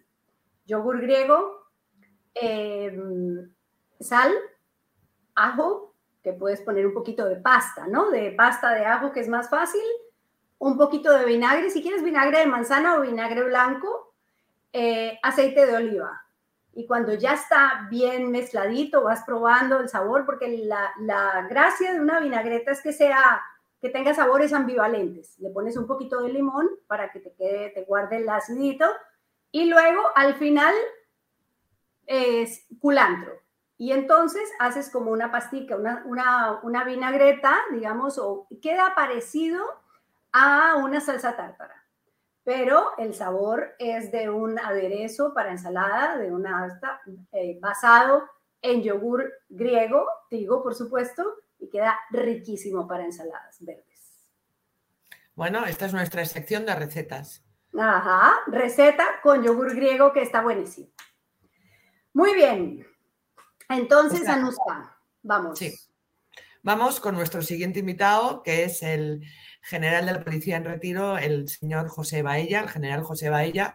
[0.66, 1.68] Yogur griego,
[2.34, 3.52] em,
[4.00, 4.32] sal,
[5.34, 8.10] ajo, que puedes poner un poquito de pasta, ¿no?
[8.10, 9.82] De pasta de ajo, que es más fácil.
[10.58, 14.14] Un poquito de vinagre, si quieres vinagre de manzana o vinagre blanco.
[14.72, 16.24] Eh, aceite de oliva
[16.76, 22.00] y cuando ya está bien mezcladito vas probando el sabor, porque la, la, gracia de
[22.00, 23.42] una vinagreta es que sea
[23.84, 25.38] que tenga sabores ambivalentes.
[25.40, 28.86] Le pones un poquito de limón para que te quede, te guarde el acidito
[29.50, 30.74] y luego al final
[32.06, 33.42] es culantro.
[33.76, 39.62] Y entonces haces como una pastica, una, una, una vinagreta, digamos, o queda parecido
[40.32, 41.84] a una salsa tártara
[42.42, 46.78] pero el sabor es de un aderezo para ensalada, de una
[47.32, 48.24] eh, basado
[48.60, 51.24] en yogur griego, digo, por supuesto,
[51.64, 54.26] y queda riquísimo para ensaladas verdes.
[55.34, 57.42] Bueno, esta es nuestra sección de recetas.
[57.76, 60.88] Ajá, receta con yogur griego que está buenísimo.
[62.12, 62.86] Muy bien.
[63.68, 65.58] Entonces, Anuska, vamos.
[65.58, 65.74] Sí.
[66.62, 69.22] Vamos con nuestro siguiente invitado, que es el
[69.60, 73.74] general de la Policía en Retiro, el señor José Baella, el general José Baella,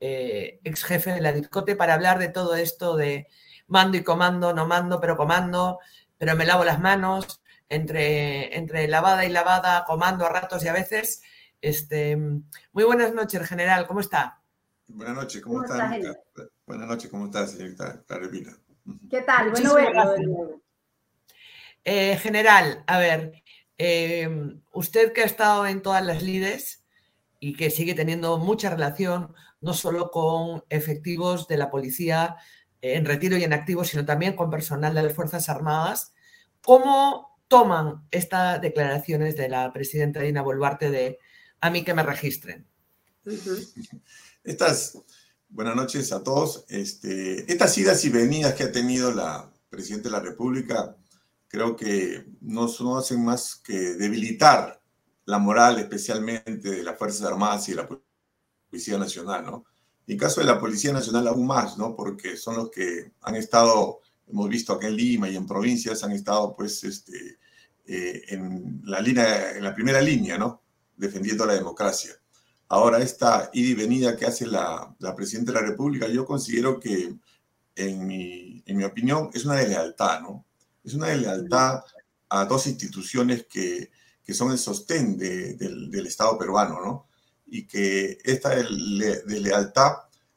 [0.00, 3.26] eh, ex jefe de la DIRCOTE, para hablar de todo esto de
[3.66, 5.80] mando y comando, no mando, pero comando,
[6.18, 10.72] pero me lavo las manos, entre, entre lavada y lavada, comando a ratos y a
[10.72, 11.22] veces.
[11.60, 14.40] Este, muy buenas noches, general, ¿cómo está?
[14.88, 15.98] Buenas noches, ¿cómo, está?
[16.66, 18.56] buenas noches, ¿cómo está, señorita Carolina?
[19.10, 19.50] ¿Qué tal?
[19.50, 20.62] Bueno,
[21.82, 23.42] eh, general, a ver,
[23.78, 26.84] Em, usted que ha estado en todas las lides
[27.40, 32.36] y que sigue teniendo mucha relación no solo con efectivos de la policía
[32.80, 36.12] en retiro y en activo, sino también con personal de las Fuerzas Armadas,
[36.62, 41.18] ¿cómo toman estas declaraciones de la presidenta Dina Boluarte de
[41.60, 42.66] a mí que me registren?
[44.44, 44.98] Estas,
[45.48, 46.64] buenas noches a todos.
[46.68, 50.96] Este, estas idas y venidas que ha tenido la presidenta de la República
[51.48, 54.80] creo que no, hacen más que debilitar
[55.24, 57.88] la moral especialmente de las Fuerzas Armadas y de la
[58.70, 59.64] Policía Nacional, ¿no?
[60.06, 61.96] Y en caso de la Policía Nacional aún más, ¿no?
[61.96, 66.12] Porque son los que han estado, hemos visto acá en Lima y en provincias, han
[66.12, 67.38] estado pues este,
[67.86, 70.62] eh, en, la línea, en la primera línea, ¿no?
[70.96, 72.12] Defendiendo la democracia.
[72.68, 76.80] Ahora, esta ida y venida que hace la, la Presidenta de la República, yo considero
[76.80, 77.14] que,
[77.76, 80.46] en mi, en mi opinión, es una deslealtad, ¿no?
[80.82, 81.80] Es una lealtad
[82.28, 83.90] a dos instituciones que,
[84.24, 87.08] que son el sostén del, del, Estado peruano, ¿no?
[87.46, 88.54] Y que esta
[89.26, 89.92] lealtad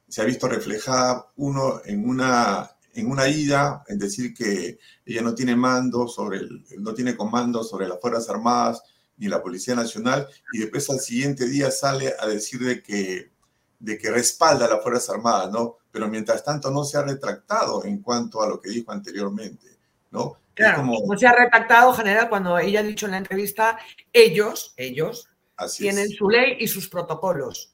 [0.07, 5.35] se ha visto reflejada, uno, en una, en una ida, en decir que ella no
[5.35, 8.81] tiene mando sobre, el, no tiene comando sobre las Fuerzas Armadas
[9.17, 13.31] ni la Policía Nacional, y después al siguiente día sale a decir de que,
[13.79, 15.77] de que respalda a las Fuerzas Armadas, ¿no?
[15.91, 19.79] Pero mientras tanto no se ha retractado en cuanto a lo que dijo anteriormente.
[20.11, 20.37] ¿no?
[20.53, 21.17] Claro, como...
[21.17, 23.79] se ha retractado, general, cuando ella ha dicho en la entrevista,
[24.11, 25.29] ellos, ellos,
[25.77, 27.73] tienen su ley y sus protocolos.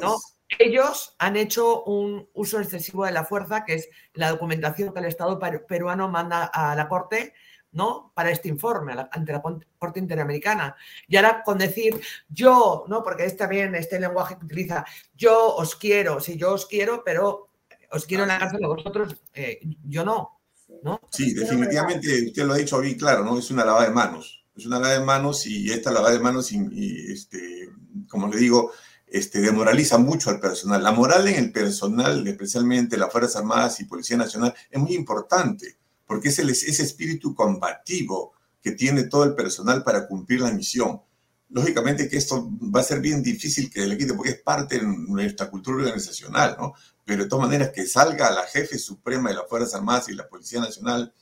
[0.00, 0.16] ¿no?
[0.58, 5.06] Ellos han hecho un uso excesivo de la fuerza, que es la documentación que el
[5.06, 7.34] Estado peruano manda a la Corte
[7.72, 8.12] ¿no?
[8.14, 10.76] Para este informe ante la Corte Interamericana.
[11.08, 13.02] Y ahora con decir yo, ¿no?
[13.02, 17.48] Porque es también este lenguaje que utiliza, yo os quiero, sí, yo os quiero, pero
[17.90, 20.40] os quiero en la cárcel a vosotros, eh, yo no,
[20.82, 21.00] ¿no?
[21.10, 23.38] Sí, definitivamente, usted lo ha dicho bien claro, ¿no?
[23.38, 24.41] Es una lavada de manos.
[24.54, 27.70] Es una lavada de manos y esta lavada de manos, y, este,
[28.08, 28.72] como le digo,
[29.06, 30.82] este, demoraliza mucho al personal.
[30.82, 35.78] La moral en el personal, especialmente las Fuerzas Armadas y Policía Nacional, es muy importante
[36.06, 41.00] porque es el, ese espíritu combativo que tiene todo el personal para cumplir la misión.
[41.48, 44.86] Lógicamente que esto va a ser bien difícil que le quite porque es parte de
[44.86, 46.74] nuestra cultura organizacional, ¿no?
[47.04, 50.28] Pero de todas maneras que salga la jefe suprema de las Fuerzas Armadas y la
[50.28, 51.12] Policía Nacional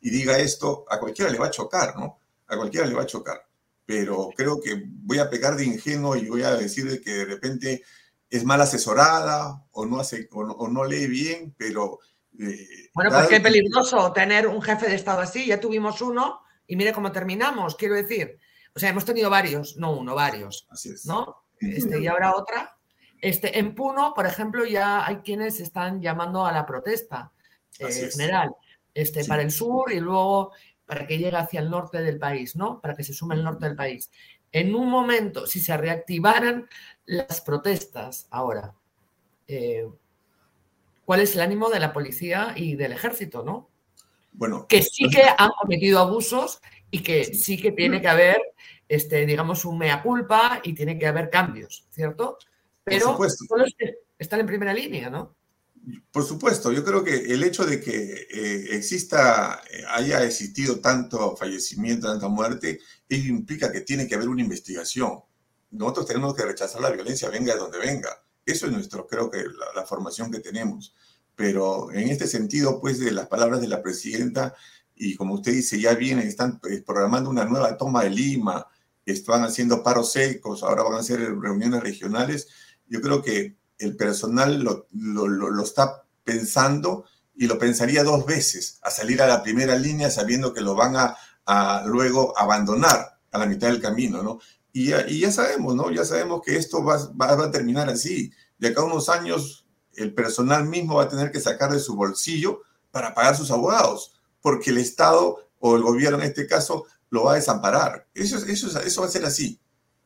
[0.00, 2.18] y diga esto, a cualquiera le va a chocar, ¿no?
[2.52, 3.46] A cualquiera le va a chocar.
[3.84, 7.82] Pero creo que voy a pegar de ingenuo y voy a decir que de repente
[8.30, 11.98] es mal asesorada o no, hace, o no lee bien, pero
[12.94, 15.46] bueno, pues qué peligroso tener un jefe de Estado así.
[15.46, 18.38] Ya tuvimos uno y mire cómo terminamos, quiero decir.
[18.74, 20.66] O sea, hemos tenido varios, no uno, varios.
[20.70, 21.04] Así es.
[21.04, 21.44] ¿no?
[21.60, 22.76] Este, y ahora otra.
[23.20, 27.30] Este, en Puno, por ejemplo, ya hay quienes están llamando a la protesta
[27.78, 28.50] eh, general
[28.94, 30.52] este, para el sur y luego
[30.92, 32.78] para que llegue hacia el norte del país, ¿no?
[32.78, 34.10] Para que se sume el norte del país.
[34.52, 36.68] En un momento, si se reactivaran
[37.06, 38.74] las protestas ahora,
[39.48, 39.88] eh,
[41.06, 43.70] cuál es el ánimo de la policía y del ejército, ¿no?
[44.32, 48.42] Bueno, que sí que han cometido abusos y que sí que tiene que haber,
[48.86, 52.36] este, digamos, un mea culpa y tiene que haber cambios, ¿cierto?
[52.84, 53.16] Pero
[54.18, 55.34] están en primera línea, ¿no?
[56.12, 61.36] Por supuesto, yo creo que el hecho de que eh, exista, eh, haya existido tanto
[61.36, 65.20] fallecimiento, tanta muerte, implica que tiene que haber una investigación.
[65.70, 68.10] Nosotros tenemos que rechazar la violencia, venga de donde venga.
[68.46, 70.94] Eso es nuestro, creo que la, formación que tenemos.
[71.34, 74.54] Pero en este sentido, pues, de las palabras de la presidenta,
[74.94, 78.66] y como usted dice, ya vienen, están eh, programando una nueva toma de Lima,
[79.04, 82.48] están haciendo paros secos, ahora van a hacer reuniones regionales.
[82.86, 87.04] Yo creo que el personal lo, lo, está pensando
[87.34, 90.96] y lo pensaría dos veces a salir a la primera línea sabiendo que lo van
[90.96, 91.16] a,
[91.46, 94.38] a luego abandonar a la mitad del camino, ¿no?
[94.72, 94.88] Y
[95.20, 95.90] ya, sabemos, ¿no?
[95.90, 98.32] Ya sabemos que esto va, a terminar así.
[98.58, 101.94] De acá a unos años, el personal mismo va a tener que sacar de su
[101.94, 107.24] bolsillo para pagar sus abogados, porque el Estado o el gobierno en este caso lo
[107.24, 108.08] va a desamparar.
[108.14, 109.60] Eso, eso, eso va a ser así.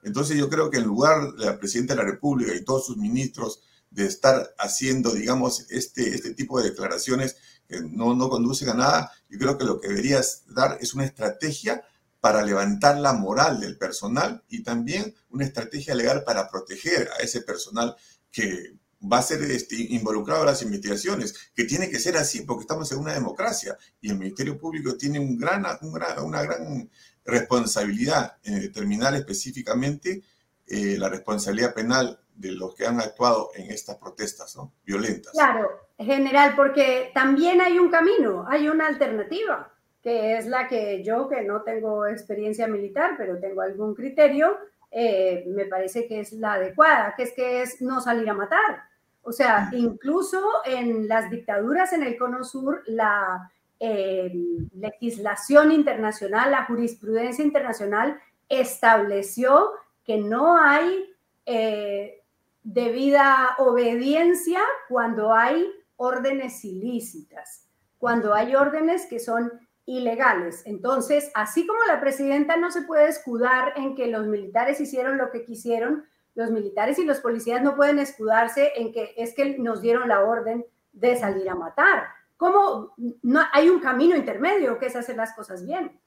[0.06, 2.96] Entonces yo creo que en lugar de la Presidenta de la República y todos sus
[2.96, 7.36] ministros de estar haciendo, digamos, este, este tipo de declaraciones
[7.66, 11.04] que no, no conducen a nada, yo creo que lo que deberías dar es una
[11.04, 11.82] estrategia
[12.20, 17.40] para levantar la moral del personal y también una estrategia legal para proteger a ese
[17.40, 17.96] personal
[18.30, 18.76] que
[19.12, 22.92] va a ser este, involucrado en las investigaciones, que tiene que ser así porque estamos
[22.92, 26.88] en una democracia y el Ministerio Público tiene un gran, una gran
[27.26, 30.22] responsabilidad en determinar específicamente
[30.66, 34.72] eh, la responsabilidad penal de los que han actuado en estas protestas ¿no?
[34.84, 35.32] violentas.
[35.32, 39.72] Claro, general, porque también hay un camino, hay una alternativa
[40.02, 44.56] que es la que yo, que no tengo experiencia militar, pero tengo algún criterio,
[44.88, 48.84] eh, me parece que es la adecuada, que es que es no salir a matar.
[49.22, 54.32] O sea, incluso en las dictaduras en el Cono Sur, la eh,
[54.74, 58.18] legislación internacional, la jurisprudencia internacional
[58.48, 59.72] estableció
[60.04, 61.04] que no hay
[61.44, 62.22] eh,
[62.62, 67.68] debida obediencia cuando hay órdenes ilícitas,
[67.98, 69.52] cuando hay órdenes que son
[69.84, 70.62] ilegales.
[70.66, 75.30] Entonces, así como la presidenta no se puede escudar en que los militares hicieron lo
[75.30, 76.04] que quisieron,
[76.34, 80.22] los militares y los policías no pueden escudarse en que es que nos dieron la
[80.22, 82.08] orden de salir a matar.
[82.36, 85.98] ¿Cómo no hay un camino intermedio que es hacer las cosas bien?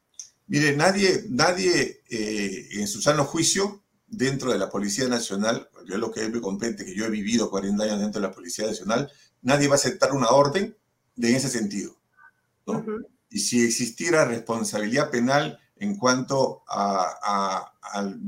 [0.48, 6.12] Mire, nadie, nadie eh, en su sano juicio dentro de la Policía Nacional, yo lo
[6.12, 9.12] que me compete, que yo he vivido 40 años dentro de la Policía Nacional,
[9.42, 10.76] nadie va a aceptar una orden
[11.16, 11.96] de ese sentido.
[12.66, 12.84] ¿no?
[13.30, 17.72] y si existiera responsabilidad penal en cuanto a,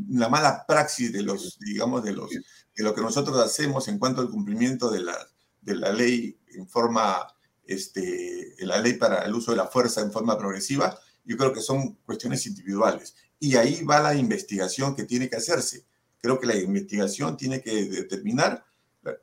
[0.10, 4.22] la mala praxis de los, digamos, de los, de lo que nosotros hacemos en cuanto
[4.22, 5.18] al cumplimiento de la,
[5.62, 7.28] de la ley en forma,
[7.74, 11.62] este, la ley para el uso de la fuerza en forma progresiva, yo creo que
[11.62, 13.16] son cuestiones individuales.
[13.40, 15.86] Y ahí va la investigación que tiene que hacerse.
[16.20, 18.64] Creo que la investigación tiene que determinar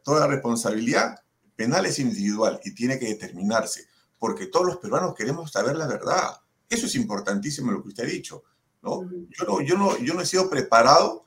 [0.02, 1.16] toda la responsabilidad
[1.54, 3.88] penal es individual y tiene que determinarse
[4.18, 6.40] porque todos los peruanos queremos saber la verdad.
[6.68, 8.42] Eso es importantísimo lo que usted ha dicho.
[8.82, 9.02] ¿no?
[9.10, 11.24] Yo, no, yo, no, yo no he sido preparado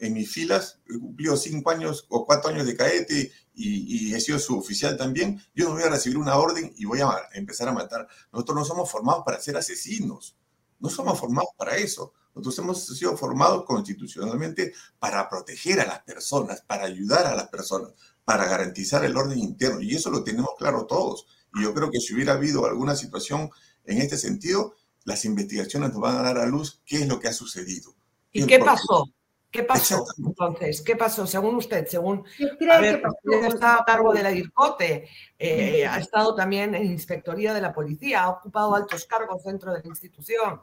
[0.00, 4.38] en mis filas, he cumplido cinco años o cuatro años de caete y, he sido
[4.38, 5.40] su oficial también.
[5.54, 8.08] Yo no voy a recibir una orden y voy a empezar a matar.
[8.32, 10.36] Nosotros no somos formados para ser asesinos.
[10.78, 12.14] No somos formados para eso.
[12.34, 17.92] Nosotros hemos sido formados constitucionalmente para proteger a las personas, para ayudar a las personas,
[18.24, 19.82] para garantizar el orden interno.
[19.82, 21.26] Y eso lo tenemos claro todos.
[21.54, 23.50] Y yo creo que si hubiera habido alguna situación
[23.84, 24.74] en este sentido,
[25.04, 27.94] las investigaciones nos van a dar a luz qué es lo que ha sucedido.
[28.32, 29.04] ¿Y qué pasó?
[29.50, 30.80] ¿Qué pasó entonces?
[30.80, 31.86] ¿Qué pasó según usted?
[31.88, 32.24] Según
[32.70, 37.52] a ver, usted está a cargo de la DIRCOTE, eh, ha estado también en inspectoría
[37.52, 40.60] de la policía, ha ocupado altos cargos dentro de la institución.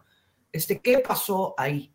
[0.51, 1.93] Este, ¿Qué pasó ahí?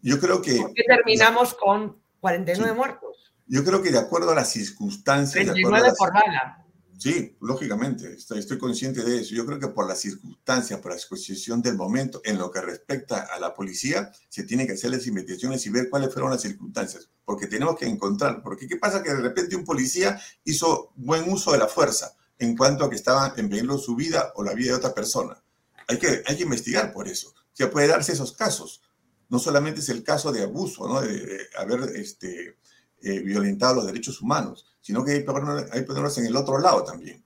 [0.00, 0.56] Yo creo que...
[0.56, 3.34] ¿Por qué terminamos con 49 muertos?
[3.46, 5.44] Yo creo que de acuerdo a las circunstancias...
[5.44, 6.64] 29 por bala.
[6.98, 9.34] Sí, lógicamente, estoy, consciente de eso.
[9.34, 13.28] Yo creo que por las circunstancias, por la exposición del momento, en lo que respecta
[13.34, 17.08] a la policía, se tiene que hacer las investigaciones y ver cuáles fueron las circunstancias,
[17.24, 19.02] porque tenemos que encontrar, porque ¿qué pasa?
[19.02, 22.96] Que de repente un policía hizo buen uso de la fuerza en cuanto a que
[22.96, 25.42] estaba en peligro su vida o la vida de otra persona.
[25.88, 27.34] Hay que, hay que investigar por eso.
[27.52, 28.82] Se puede darse esos casos.
[29.28, 31.00] No solamente es el caso de abuso, ¿no?
[31.00, 32.58] de, haber este,
[33.00, 37.24] eh, violentado los derechos humanos, sino que hay que ponerlos en el otro lado también.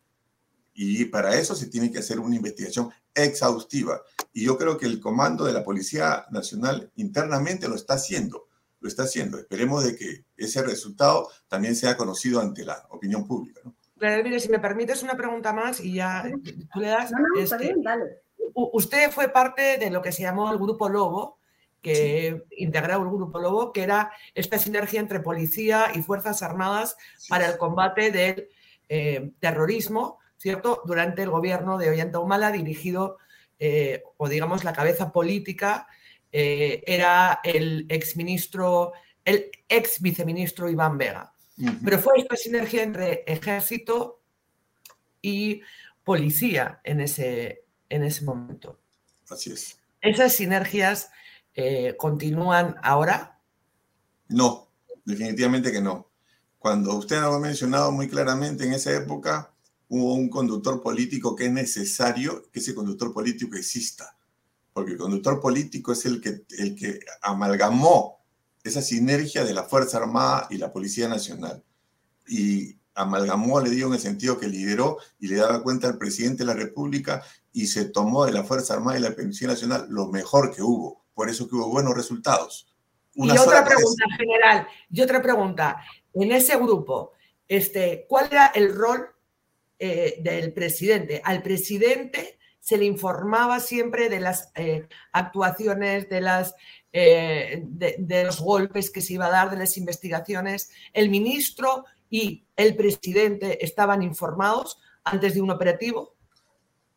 [0.74, 4.02] Y para eso se tiene que hacer una investigación exhaustiva.
[4.32, 8.46] Y yo creo que el comando de la Policía Nacional internamente lo está haciendo.
[8.80, 9.38] Lo está haciendo.
[9.38, 13.62] Esperemos de que ese resultado también sea conocido ante la opinión pública.
[13.64, 13.74] ¿no?
[14.22, 16.30] mire, si me permites una pregunta más y ya
[16.72, 17.10] tú le das.
[17.10, 18.22] No, no, está este, bien, dale.
[18.54, 21.38] Usted fue parte de lo que se llamó el Grupo Lobo,
[21.82, 26.96] que integraba el Grupo Lobo, que era esta sinergia entre policía y Fuerzas Armadas
[27.28, 28.48] para el combate del
[28.88, 30.82] eh, terrorismo, ¿cierto?
[30.84, 33.18] Durante el gobierno de Ollanta Humala, dirigido,
[33.58, 35.86] eh, o digamos, la cabeza política
[36.32, 38.92] eh, era el exministro,
[39.24, 41.32] el ex viceministro Iván Vega.
[41.82, 44.20] Pero fue esta sinergia entre ejército
[45.22, 45.62] y
[46.04, 48.78] policía en ese, en ese momento.
[49.30, 49.78] Así es.
[50.02, 51.10] Esas sinergias
[51.56, 53.40] eh, continúan ahora?
[54.28, 54.68] No,
[55.06, 56.10] definitivamente que no.
[56.58, 59.54] Cuando usted lo ha mencionado muy claramente, en esa época
[59.88, 64.18] hubo un conductor político que es necesario que ese conductor político exista,
[64.74, 68.18] porque el conductor político es el que, el que amalgamó
[68.62, 71.64] esa sinergia de la Fuerza Armada y la Policía Nacional.
[72.28, 76.38] Y amalgamó, le digo en el sentido que lideró y le daba cuenta al presidente
[76.38, 80.08] de la República y se tomó de la Fuerza Armada y la Policía Nacional lo
[80.08, 82.68] mejor que hubo por eso que hubo buenos resultados.
[83.14, 87.12] y otra pregunta general, y otra pregunta, en ese grupo,
[87.48, 89.08] este, ¿cuál era el rol
[89.78, 91.22] eh, del presidente?
[91.24, 96.54] Al presidente se le informaba siempre de las eh, actuaciones, de, las,
[96.92, 100.70] eh, de, los golpes que se iba a dar, de las investigaciones.
[100.92, 106.14] ¿El ministro y el presidente estaban informados antes de un operativo?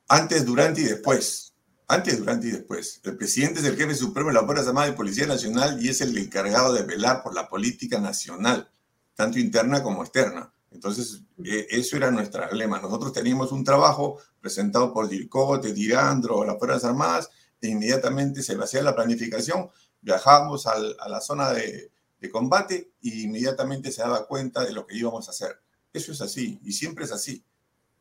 [0.09, 1.49] Antes, durante y después
[1.89, 3.01] antes, durante y después.
[3.03, 5.99] El presidente es el jefe supremo de la Fuerza Armada y Policía Nacional y es
[6.01, 8.69] el encargado de velar por la política nacional,
[9.15, 10.53] tanto interna como externa.
[10.69, 12.79] Entonces, e, eso era nuestra lema.
[12.79, 17.29] Nosotros teníamos un trabajo presentado por Dircote, Dirandro, las Fuerzas Armadas,
[17.59, 19.69] e inmediatamente se hacía la planificación,
[19.99, 20.77] viajábamos a
[21.09, 21.91] la zona de,
[22.31, 25.59] combate e inmediatamente se daba cuenta de lo que íbamos a hacer.
[25.91, 27.43] Eso es así, y siempre es así.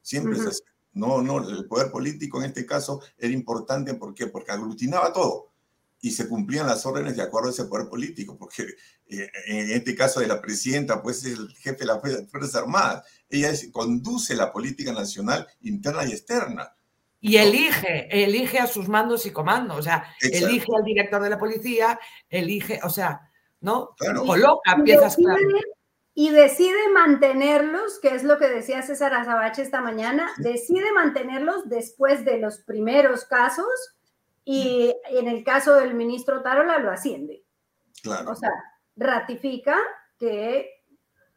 [0.03, 0.61] Siempre es así.
[0.99, 4.27] No, no, el poder político en este caso era importante, ¿por qué?
[4.27, 5.53] Porque aglutinaba todo
[6.01, 8.65] y se cumplían las órdenes de acuerdo a ese poder político, porque
[9.09, 13.05] eh, en este caso de la presidenta, pues es el jefe de las Fuerzas Armadas,
[13.29, 16.73] ella conduce la política nacional interna y externa.
[17.21, 21.39] Y elige, elige a sus mandos y comandos, o sea, elige al director de la
[21.39, 23.21] policía, elige, o sea,
[23.61, 23.97] ¿no?
[24.25, 25.43] Coloca piezas claras
[26.21, 32.25] y decide mantenerlos, que es lo que decía César Azabache esta mañana, decide mantenerlos después
[32.25, 33.69] de los primeros casos
[34.45, 37.45] y en el caso del ministro Tarola lo asciende.
[38.27, 38.51] O sea,
[38.97, 39.79] ratifica
[40.19, 40.69] que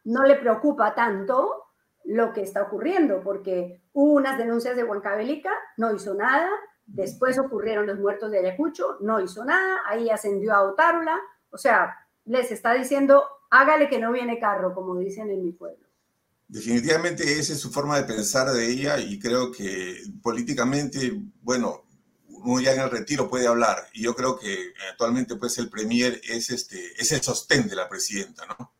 [0.02, 1.62] no le preocupa tanto
[2.02, 6.50] lo que está ocurriendo, porque hubo unas denuncias de Huancavelica, no hizo nada,
[6.86, 11.20] después ocurrieron los muertos de Ayacucho, no hizo nada, ahí ascendió a Otárola,
[11.50, 15.86] o sea, les está diciendo, hágale que no viene carro, como dicen en mi pueblo.
[16.48, 21.84] Definitivamente esa es su forma de pensar de ella y creo que políticamente, bueno,
[22.28, 26.20] uno ya en el retiro puede hablar y yo creo que actualmente pues el premier
[26.24, 28.72] es, este, es el sostén de la presidenta, ¿no?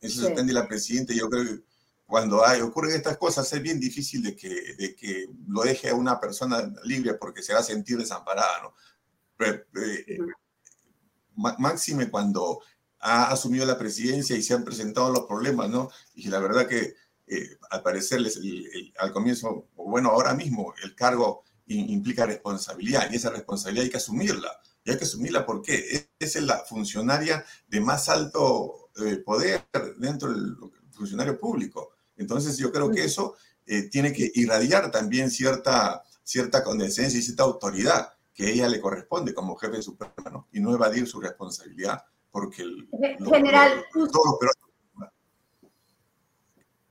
[0.00, 1.62] Es el sostén de la presidenta y yo creo que
[2.06, 5.94] cuando hay, ocurren estas cosas es bien difícil de que, de que lo deje a
[5.94, 8.74] una persona libre porque se va a sentir desamparada, ¿no?
[9.44, 10.18] Eh,
[11.36, 12.60] máxime cuando
[13.00, 15.90] ha asumido la presidencia y se han presentado los problemas, ¿no?
[16.14, 16.94] Y la verdad que
[17.26, 18.20] eh, al parecer
[18.98, 24.52] al comienzo, bueno, ahora mismo el cargo implica responsabilidad y esa responsabilidad hay que asumirla.
[24.84, 29.66] Y hay que asumirla porque es la funcionaria de más alto eh, poder
[29.98, 30.56] dentro del
[30.92, 31.90] funcionario público.
[32.16, 33.36] Entonces yo creo que eso
[33.66, 39.34] eh, tiene que irradiar también cierta, cierta condescencia y cierta autoridad que ella le corresponde
[39.34, 42.88] como jefe supremo, y no evadir su responsabilidad, porque el,
[43.24, 43.84] general,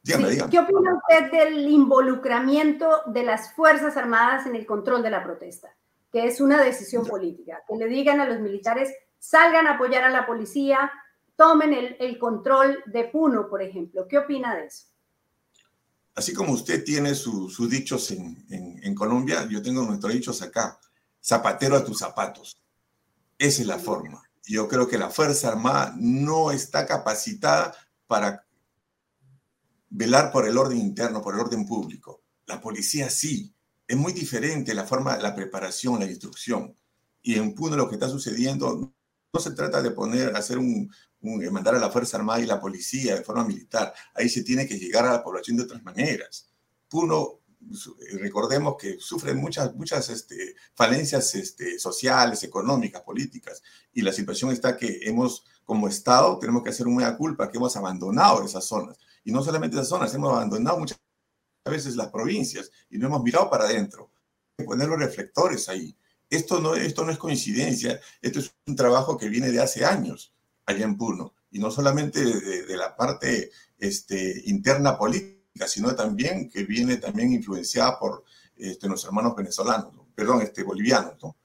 [0.06, 5.76] ¿Qué opina usted del involucramiento de las Fuerzas Armadas en el control de la protesta?
[6.12, 7.64] Que es una decisión política.
[7.68, 10.92] Que le digan a los militares, salgan a apoyar a la policía,
[11.36, 14.08] tomen el, control de Puno, por ejemplo.
[14.08, 14.86] ¿Qué opina de eso?
[16.14, 20.80] Así como usted tiene sus dichos en, en, Colombia, yo tengo nuestros dichos acá.
[21.22, 22.62] Zapatero a tus zapatos.
[23.38, 24.24] Esa es la forma.
[24.46, 27.76] Yo creo que la Fuerza Armada no está capacitada
[28.08, 28.46] para
[29.90, 32.24] velar por el orden interno, por el orden público.
[32.46, 33.52] La policía sí.
[33.88, 36.76] Es muy diferente la forma, la preparación, la instrucción.
[37.22, 38.94] Y en Puno lo que está sucediendo
[39.34, 40.92] no se trata de poner, hacer un,
[41.52, 43.94] mandar a la Fuerza Armada y la policía de forma militar.
[44.14, 46.50] Ahí se tiene que llegar a la población de otras maneras.
[46.88, 47.42] Puno,
[48.20, 53.62] recordemos que sufre muchas, muchas este, falencias este, sociales, económicas, políticas.
[53.94, 57.76] Y la situación está que hemos, como Estado, tenemos que hacer una culpa, que hemos
[57.76, 61.00] abandonado esas zonas y no solamente esas zonas, hemos abandonado muchas
[61.66, 64.12] veces las provincias y no hemos mirado para adentro.
[64.58, 65.98] Hay que poner los reflectores ahí.
[66.30, 70.34] Esto no, esto no es coincidencia, esto es un trabajo que viene de hace años
[70.66, 75.35] allá en Puno, y no solamente de, la parte este, interna política,
[75.68, 78.24] sino también que viene también influenciada por
[78.58, 81.16] este, nuestros hermanos venezolanos, perdón, este, bolivianos.
[81.22, 81.36] ¿no?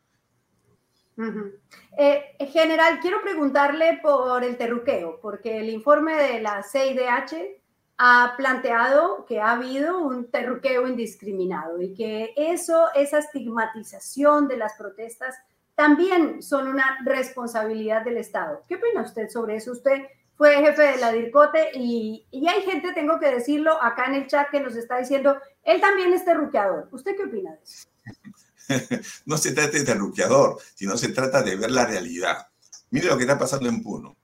[1.97, 7.61] Eh, general, quiero preguntarle por el terruqueo, porque el informe de la CIDH
[7.99, 14.73] ha planteado que ha habido un terruqueo indiscriminado y que eso, esa estigmatización de las
[14.75, 15.37] protestas
[15.75, 18.63] también son una responsabilidad del Estado.
[18.67, 19.73] ¿Qué opina usted sobre eso?
[19.73, 20.03] Usted
[20.41, 24.27] fue jefe de la DIRCOTE y, y hay gente, tengo que decirlo, acá en el
[24.27, 26.89] chat que nos está diciendo, él también es terruqueador.
[26.93, 29.03] ¿Usted qué opina de eso?
[29.27, 32.49] no se trata de terruqueador, sino se trata de ver la realidad.
[32.89, 34.17] Mire lo que está pasando en Puno.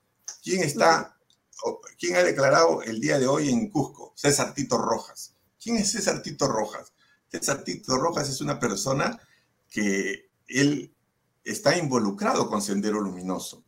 [0.43, 1.14] ¿Quién está
[1.99, 4.14] ¿Quién ha declarado el día de hoy en Cusco?
[4.17, 5.35] César Tito Rojas.
[5.62, 6.95] ¿Quién es César Tito Rojas?
[7.31, 9.21] César Tito Rojas es una persona
[9.69, 10.95] que él
[11.45, 13.66] está involucrado con Sendero Luminoso.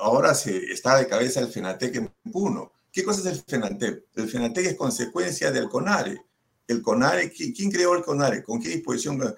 [0.00, 2.72] Ahora se está de cabeza el FENATEC en Puno.
[2.92, 4.04] ¿Qué cosa es el FENATEC?
[4.14, 6.22] El FENATEC es consecuencia del CONARE.
[6.66, 8.42] El CONARE, ¿quién creó el CONARE?
[8.42, 9.34] ¿Con qué disposición?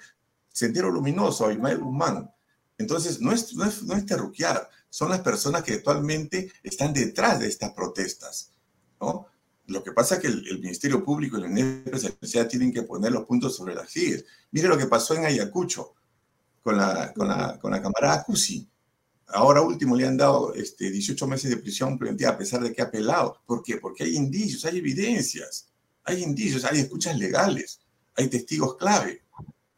[0.49, 2.31] Sendero Luminoso, Abimael Guzmán.
[2.79, 7.41] Entonces, no es, no es, no es terruquear, son las personas que actualmente están detrás
[7.41, 8.53] de estas protestas,
[9.01, 9.27] ¿no?
[9.67, 13.25] Lo que pasa es que el, Ministerio Público y la universidad tienen que poner los
[13.25, 14.25] puntos sobre las sillas.
[14.51, 15.95] Mire lo que pasó en Ayacucho
[16.63, 18.67] con la, con la, con la camarada Cusi.
[19.29, 22.81] Ahora último le han dado este, 18 meses de prisión preventiva a pesar de que
[22.81, 23.43] ha apelado.
[23.47, 23.77] ¿Por qué?
[23.77, 25.69] Porque hay indicios, hay evidencias,
[26.05, 27.81] hay indicios, hay escuchas legales,
[28.17, 29.23] hay testigos clave.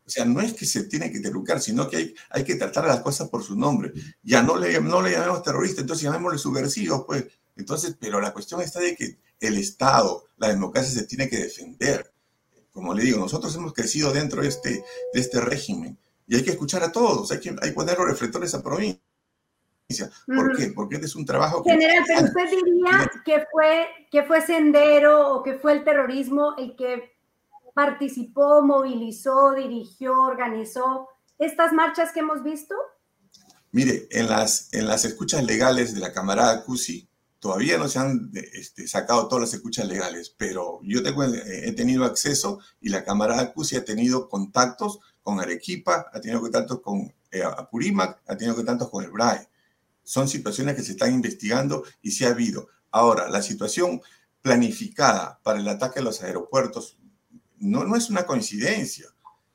[0.07, 2.87] O sea, no es que se tiene que terrucar, sino que hay, hay que tratar
[2.87, 3.93] las cosas por su nombre.
[4.23, 7.27] Ya no le, no le llamemos terrorista, entonces llamémosle subversivos, pues.
[7.57, 12.13] Entonces, pero la cuestión está de que el Estado, la democracia se tiene que defender.
[12.73, 16.51] Como le digo, nosotros hemos crecido dentro de este, de este régimen y hay que
[16.51, 19.03] escuchar a todos, hay que, hay que poner los reflectores a provincia.
[20.27, 20.73] ¿Por qué?
[20.75, 25.43] Porque este es un trabajo General, pero usted diría que fue, que fue Sendero o
[25.43, 27.13] que fue el terrorismo el que
[27.75, 32.75] participó, movilizó, dirigió, organizó estas marchas que hemos visto?
[33.73, 38.31] Mire, en las, en las escuchas legales de la camarada Cusi, todavía no se han
[38.35, 43.05] este, sacado todas las escuchas legales, pero yo tengo, eh, he tenido acceso y la
[43.05, 48.57] camarada Cusi ha tenido contactos con Arequipa, ha tenido contactos con eh, Apurímac, ha tenido
[48.57, 49.49] contactos con el BRAE.
[50.11, 52.67] Son situaciones que se están investigando y se ha habido.
[52.91, 54.03] Ahora, la situación
[54.43, 56.99] planificada para el ataque a los aeropuertos
[57.59, 59.07] no, no es una coincidencia.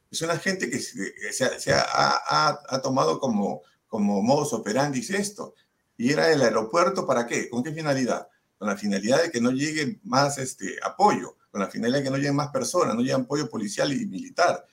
[0.09, 5.55] Es una gente que se, ha, tomado como, como modus operandi esto.
[5.97, 7.49] Y era el aeropuerto, ¿para qué?
[7.49, 8.29] ¿Con qué finalidad?
[8.57, 12.11] Con la finalidad de que no llegue más este, apoyo, con la finalidad de que
[12.11, 14.65] no lleguen más personas, no llegue apoyo policial y militar.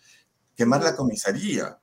[0.55, 1.77] Quemar la comisaría,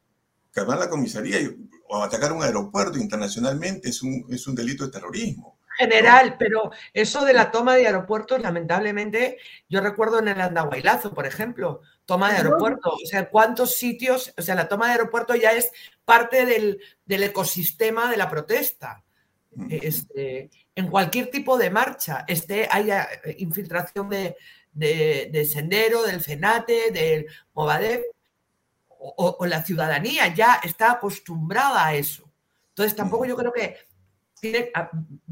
[0.54, 1.42] quemar la comisaría
[1.90, 7.24] o atacar un aeropuerto internacionalmente es un, es un delito de terrorismo general, pero eso
[7.24, 9.38] de la toma de aeropuertos, lamentablemente,
[9.70, 14.42] yo recuerdo en el Andahuaylazo, por ejemplo, toma de aeropuerto, o sea, cuántos sitios, o
[14.42, 15.72] sea, la toma de aeropuerto ya es
[16.04, 19.04] parte del, ecosistema de la protesta.
[19.70, 24.36] Este, en cualquier tipo de marcha, este, haya infiltración de,
[24.74, 28.02] de, sendero, del FENATE, del Movadef,
[29.00, 32.30] o, la ciudadanía ya está acostumbrada a eso.
[32.70, 33.78] Entonces tampoco yo creo que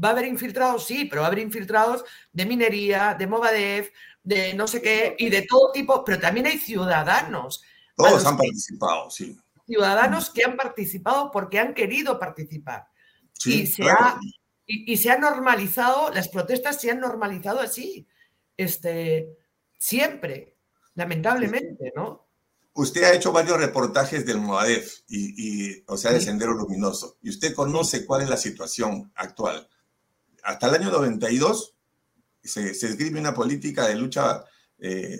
[0.02, 3.90] va a haber infiltrados, sí, pero va a haber infiltrados de minería, de Movadef,
[4.22, 7.62] de no sé qué, y de todo tipo, pero también hay ciudadanos.
[7.96, 9.38] Todos han participado, sí.
[9.66, 12.86] Ciudadanos que han participado porque han querido participar.
[13.44, 14.18] y, se ha,
[14.66, 18.06] y, se ha normalizado, las protestas se han normalizado así,
[18.56, 19.28] este,
[19.78, 20.56] siempre,
[20.94, 22.27] lamentablemente, ¿no?
[22.78, 27.52] Usted ha hecho varios reportajes del MOADEF, y, o sea, de Sendero Luminoso, y usted
[27.52, 29.68] conoce cuál es la situación actual.
[30.44, 31.74] Hasta el año 92
[32.40, 34.44] se, se escribe una política de lucha,
[34.78, 35.18] eh,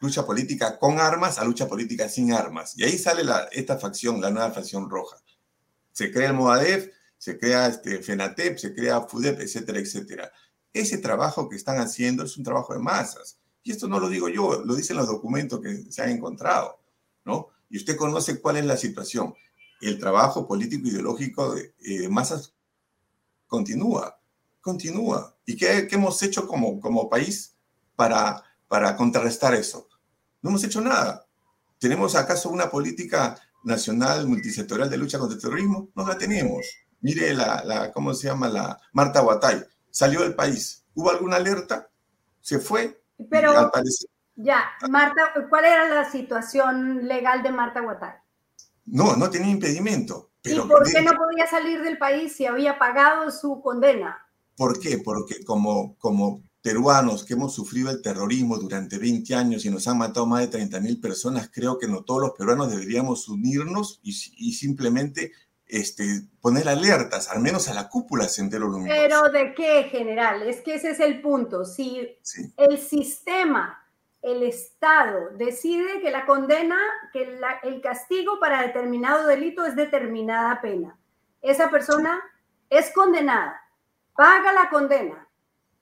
[0.00, 2.76] lucha política con armas a lucha política sin armas.
[2.76, 5.18] Y ahí sale la, esta facción, la nueva facción roja.
[5.92, 10.32] Se crea el MOADEF, se crea este FENATEP, se crea FUDEP, etcétera, etcétera.
[10.72, 14.28] Ese trabajo que están haciendo es un trabajo de masas y esto no lo digo
[14.28, 16.80] yo, lo dicen los documentos que se han encontrado,
[17.24, 17.48] ¿no?
[17.68, 19.34] Y usted conoce cuál es la situación.
[19.80, 22.54] El trabajo político ideológico de, eh, masas
[23.46, 24.18] continúa,
[24.60, 25.36] continúa.
[25.46, 27.54] ¿Y qué, hemos hecho como, como país
[27.96, 29.88] para, para contrarrestar eso?
[30.42, 31.26] No hemos hecho nada.
[31.78, 35.90] ¿Tenemos acaso una política nacional multisectorial de lucha contra el terrorismo?
[35.94, 36.66] No la tenemos.
[37.00, 38.48] Mire la, la ¿cómo se llama?
[38.48, 39.64] La Marta Guatay.
[39.90, 40.84] Salió del país.
[40.94, 41.90] ¿Hubo alguna alerta?
[42.40, 42.99] Se fue.
[43.28, 43.70] Pero,
[44.36, 48.14] ya, Marta, ¿cuál era la situación legal de Marta Guatay?
[48.86, 50.30] No, no tenía impedimento.
[50.42, 54.26] Pero ¿Y por qué no podía salir del país si había pagado su condena?
[54.56, 54.98] ¿Por qué?
[54.98, 59.98] Porque como, como peruanos que hemos sufrido el terrorismo durante 20 años y nos han
[59.98, 64.10] matado más de 30 mil personas, creo que no todos los peruanos deberíamos unirnos y,
[64.36, 65.32] y simplemente
[65.70, 69.00] este, poner alertas, al menos a la cúpula Sendero Luminoso.
[69.00, 70.42] Pero ¿de qué, general?
[70.42, 71.64] Es que ese es el punto.
[71.64, 72.18] Si
[72.56, 73.84] el sistema,
[74.22, 76.78] el Estado, decide que la condena,
[77.12, 80.98] que el castigo para determinado delito es determinada pena,
[81.42, 82.20] esa persona
[82.68, 83.60] es condenada,
[84.14, 85.26] paga la condena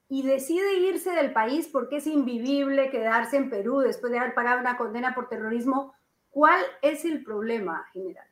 [0.09, 4.61] y decide irse del país porque es invivible quedarse en Perú después de haber pagado
[4.61, 5.95] una condena por terrorismo,
[6.31, 8.28] ¿cuál es el problema, general?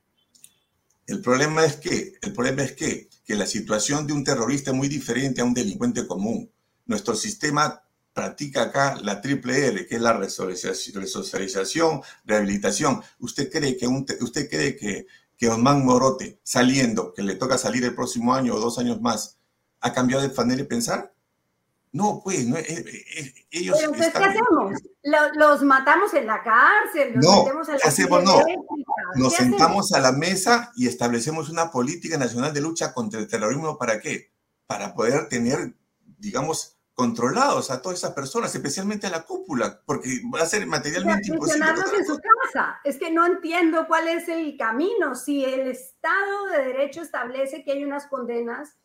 [1.06, 4.76] El problema es que, el problema es que, que la situación de un terrorista es
[4.76, 6.50] muy diferente a un delincuente común.
[6.84, 7.82] Nuestro sistema
[8.12, 13.02] practica acá la triple R, que es la resocialización, rehabilitación.
[13.18, 17.84] ¿Usted cree que, un, usted cree que, que Osman Morote, saliendo, que le toca salir
[17.84, 19.38] el próximo año o dos años más,
[19.80, 21.15] ha cambiado de manera de pensar?
[21.92, 23.78] No, pues, no, eh, eh, ellos.
[23.80, 24.82] Pero ¿qué hacemos?
[25.34, 27.14] ¿Los, matamos en la cárcel?
[27.14, 28.24] ¿Los no, metemos la hacemos?
[28.24, 28.42] No.
[29.14, 33.78] Nos sentamos a la mesa y establecemos una política nacional de lucha contra el terrorismo.
[33.78, 34.32] ¿Para qué?
[34.66, 35.74] Para poder tener,
[36.18, 41.28] digamos, controlados a todas esas personas, especialmente a la cúpula, porque va a ser materialmente
[41.28, 41.66] imposible.
[41.66, 42.80] en su casa.
[42.84, 45.14] Es que no entiendo cuál es el camino.
[45.14, 48.76] Si el Estado de Derecho establece que hay unas condenas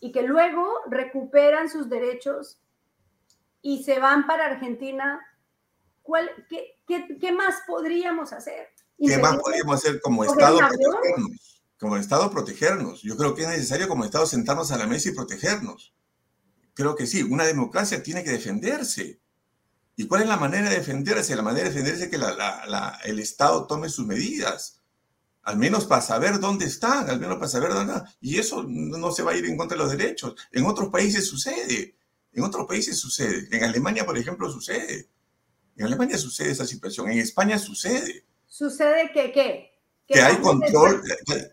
[0.00, 2.60] y que luego recuperan sus derechos
[3.62, 5.20] y se van para Argentina,
[6.02, 6.78] ¿cuál, qué,
[7.20, 8.68] qué, más podríamos hacer?
[8.98, 11.64] ¿Qué más podríamos hacer como Estado protegernos?
[11.78, 13.02] Como Estado protegernos.
[13.02, 15.94] Yo creo que es necesario como Estado sentarnos a la mesa y protegernos.
[16.74, 19.20] Creo que sí, una democracia tiene que defenderse.
[19.96, 21.34] ¿Y cuál es la manera de defenderse?
[21.34, 24.77] La manera de defenderse es que el Estado tome sus medidas
[25.42, 28.08] al menos para saber dónde están, al menos para saber dónde están.
[28.20, 30.34] Y eso no se va a ir en contra de los derechos.
[30.52, 31.96] En otros países sucede,
[32.32, 33.48] en otros países sucede.
[33.50, 35.08] En Alemania, por ejemplo, sucede.
[35.76, 38.26] En Alemania sucede esa situación, en España sucede.
[38.46, 39.70] ¿Sucede que qué?
[40.06, 41.02] Que, hay control,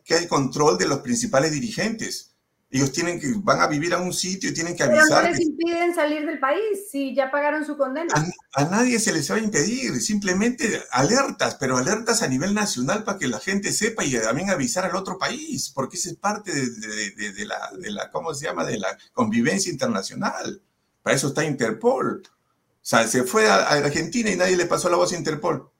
[0.03, 2.34] que hay control de los principales dirigentes.
[2.75, 5.05] Ellos tienen que, van a vivir a un sitio y tienen que avisar.
[5.07, 8.13] Pero no les impiden salir del país si ya pagaron su condena.
[8.53, 13.17] A, nadie se les va a impedir, simplemente alertas, pero alertas a nivel nacional para
[13.17, 17.45] que la gente sepa y también avisar al otro país, porque esa es parte de,
[17.45, 20.61] la, de la, ¿cómo se llama?, de la convivencia internacional.
[21.01, 22.23] Para eso está Interpol.
[22.27, 22.29] O
[22.81, 25.71] sea, se fue a, a Argentina y nadie le pasó la voz a Interpol.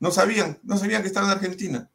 [0.00, 1.90] No sabían, no sabían que estaba en Argentina.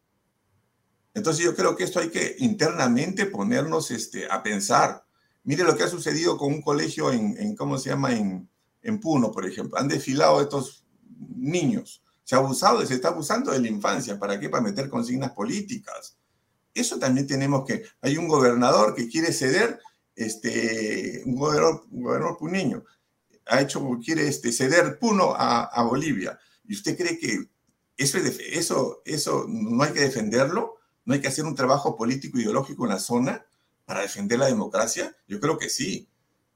[1.18, 5.04] Entonces yo creo que esto hay que internamente ponernos este, a pensar.
[5.46, 8.14] Mire lo que ha sucedido con un colegio en, ¿cómo se llama?
[8.14, 8.48] En,
[9.02, 9.80] Puno, por ejemplo.
[9.80, 10.86] Han desfilado estos
[11.36, 12.04] niños.
[12.24, 14.20] Se ha abusado, se está abusando de la infancia.
[14.20, 14.48] ¿Para qué?
[14.48, 16.20] Para meter consignas políticas.
[16.72, 17.84] Eso también tenemos que...
[18.02, 19.80] Hay un gobernador que quiere ceder,
[20.16, 22.84] este, un gobernador, un puneño,
[23.48, 26.38] ha hecho, quiere este, ceder Puno a, a Bolivia.
[26.68, 27.50] ¿Y usted cree que
[27.98, 30.77] eso, eso, eso no hay que defenderlo?
[31.08, 33.46] ¿No hay que hacer un trabajo político ideológico en la zona
[33.86, 35.16] para defender la democracia?
[35.26, 36.06] Yo creo que sí,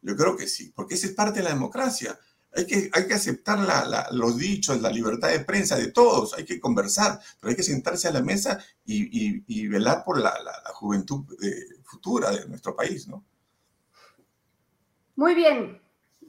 [0.02, 2.20] yo creo que sí, porque esa es parte de la democracia.
[2.54, 3.66] Hay que, hay que aceptar
[4.12, 8.10] los dichos, la libertad de prensa de todos, hay que conversar, pero hay que sentarse
[8.10, 10.34] a la mesa y, velar por la,
[10.74, 13.24] juventud eh, futura de nuestro país, ¿no?
[15.16, 15.81] Muy bien.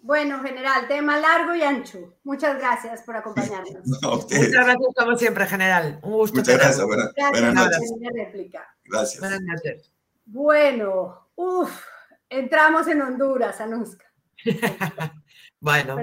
[0.02, 2.14] Bueno, general, tema largo y ancho.
[2.24, 3.86] Muchas gracias por acompañarnos.
[4.02, 6.00] Muchas gracias, como siempre, general.
[6.02, 6.38] Un gusto.
[6.38, 6.84] Muchas gracias.
[6.84, 8.50] Buenas, gracias, noches.
[8.84, 9.20] Gracias.
[9.20, 9.92] Buenas noches.
[10.26, 11.84] Bueno, uff,
[12.28, 14.04] entramos en Honduras, Anuska.
[15.60, 15.96] bueno.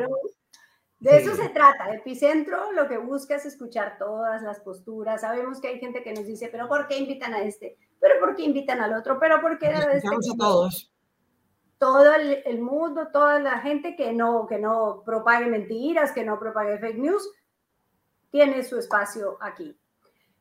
[1.00, 1.94] de eso se trata.
[1.94, 5.22] Epicentro lo que busca es escuchar todas las posturas.
[5.22, 7.78] Sabemos que hay gente que nos dice, pero ¿por qué invitan a este?
[8.00, 9.20] ¿Pero por qué invitan al otro?
[9.20, 10.08] ¿Pero por qué a este?
[10.08, 10.90] a todos
[11.80, 16.78] todo el, mundo, toda la gente que no, que no propague mentiras, que no propague
[16.78, 17.32] fake news,
[18.30, 19.80] tiene su espacio aquí.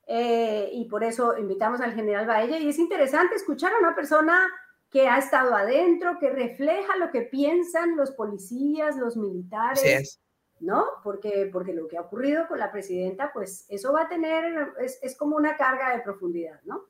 [0.06, 2.58] Eh, y por eso invitamos al general Baella.
[2.58, 4.48] Y es interesante escuchar a una persona
[4.90, 10.20] que ha estado adentro, que refleja lo que piensan los policías, los militares.
[10.60, 10.86] ¿No?
[11.04, 14.98] Porque, porque lo que ha ocurrido con la presidenta, pues eso va a tener, es,
[15.02, 16.86] es como una carga de profundidad, ¿no?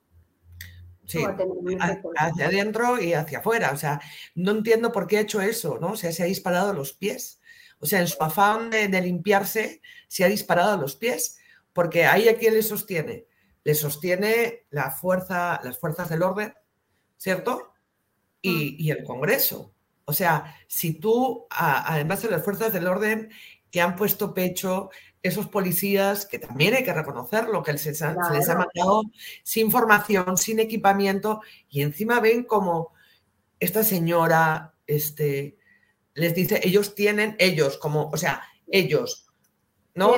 [1.08, 1.24] Sí,
[2.16, 3.70] hacia adentro y hacia afuera.
[3.72, 3.98] O sea,
[4.34, 5.92] no entiendo por qué ha hecho eso, ¿no?
[5.92, 7.40] O sea, se ha disparado a los pies.
[7.80, 11.38] O sea, en su afán de, limpiarse, se ha disparado a los pies.
[11.72, 13.26] Porque ahí a quién le sostiene.
[13.64, 16.52] Le sostiene la fuerza, las fuerzas del orden,
[17.16, 17.72] ¿cierto?
[18.42, 18.76] Y, mm.
[18.78, 19.72] y el Congreso.
[20.04, 23.30] O sea, si tú, además de las fuerzas del orden
[23.70, 24.90] que han puesto pecho
[25.22, 28.14] esos policías, que también hay que reconocerlo, que se, les ha
[28.54, 29.02] mandado
[29.42, 32.92] sin formación, sin equipamiento, y encima ven como
[33.60, 35.58] esta señora este,
[36.14, 39.26] les dice, ellos tienen, ellos, como, o sea, ellos,
[39.94, 40.14] ¿no?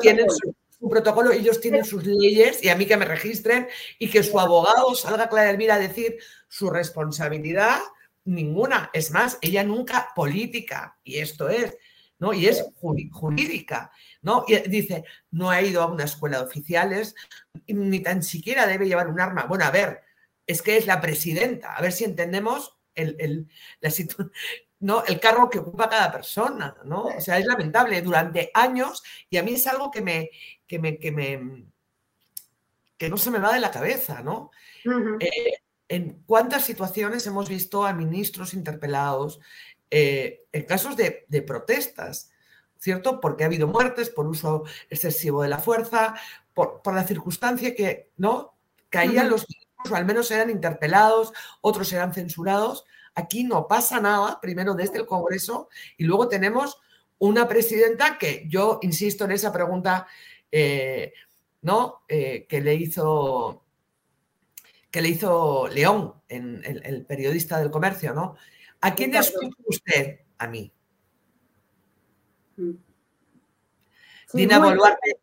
[0.00, 3.68] Tienen, su, protocolo, ellos tienen sus leyes, y a mí que me registren,
[3.98, 6.18] y que su abogado salga Clara Elvira a decir
[6.48, 7.78] su responsabilidad,
[8.24, 8.90] ninguna.
[8.92, 11.76] Es más, ella nunca política, y esto es,
[12.20, 12.32] ¿no?
[12.32, 13.90] Y es jurídica.
[14.22, 14.44] ¿no?
[14.46, 17.14] Y dice, no ha ido a una escuela de oficiales,
[17.66, 19.46] ni tan siquiera debe llevar un arma.
[19.46, 20.02] Bueno, a ver,
[20.46, 23.48] es que es la presidenta, a ver si entendemos el,
[23.80, 23.90] la
[24.80, 25.04] ¿no?
[25.04, 27.04] el cargo que ocupa cada persona, ¿no?
[27.04, 30.30] O sea, es lamentable durante años y a mí es algo que me,
[30.66, 31.64] que me, que me,
[32.96, 34.50] que no se me va de la cabeza, ¿no?
[35.20, 39.40] Eh, en cuántas situaciones hemos visto a ministros interpelados
[39.90, 42.30] eh, en casos de, de protestas
[42.80, 43.20] ¿cierto?
[43.20, 46.14] Porque ha habido muertes por uso excesivo de la fuerza,
[46.54, 48.54] por, la circunstancia que, ¿no?
[48.88, 49.46] Caían los
[49.90, 52.84] o al menos eran interpelados, otros eran censurados.
[53.14, 56.78] Aquí no pasa nada, primero desde el Congreso, y luego tenemos
[57.18, 60.06] una presidenta que yo insisto en esa pregunta,
[60.50, 61.12] eh,
[61.62, 62.02] ¿no?
[62.08, 63.64] Eh, que le hizo
[64.90, 68.36] que le hizo León, en, el, periodista del comercio, ¿no?
[68.80, 70.20] ¿A quién escucha usted?
[70.38, 70.72] A mí.
[74.32, 75.20] Dina Boluarte,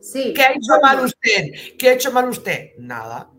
[0.00, 0.32] Sí.
[0.32, 1.76] ¿Qué ha hecho mal usted?
[1.78, 2.70] ¿Qué ha hecho mal usted?
[2.78, 3.30] Nada.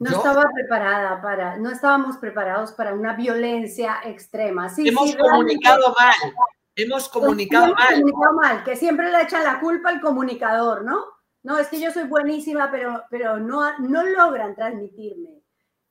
[0.00, 4.68] No estaba preparada para, no estábamos preparados para una violencia extrema.
[4.68, 6.34] Sí, hemos comunicado mal.
[6.74, 7.94] Hemos comunicado mal.
[7.94, 11.04] Comunicado mal, que siempre le echan la culpa al comunicador, ¿no?
[11.44, 15.41] No, es que yo soy buenísima, pero, pero no, no logran transmitirme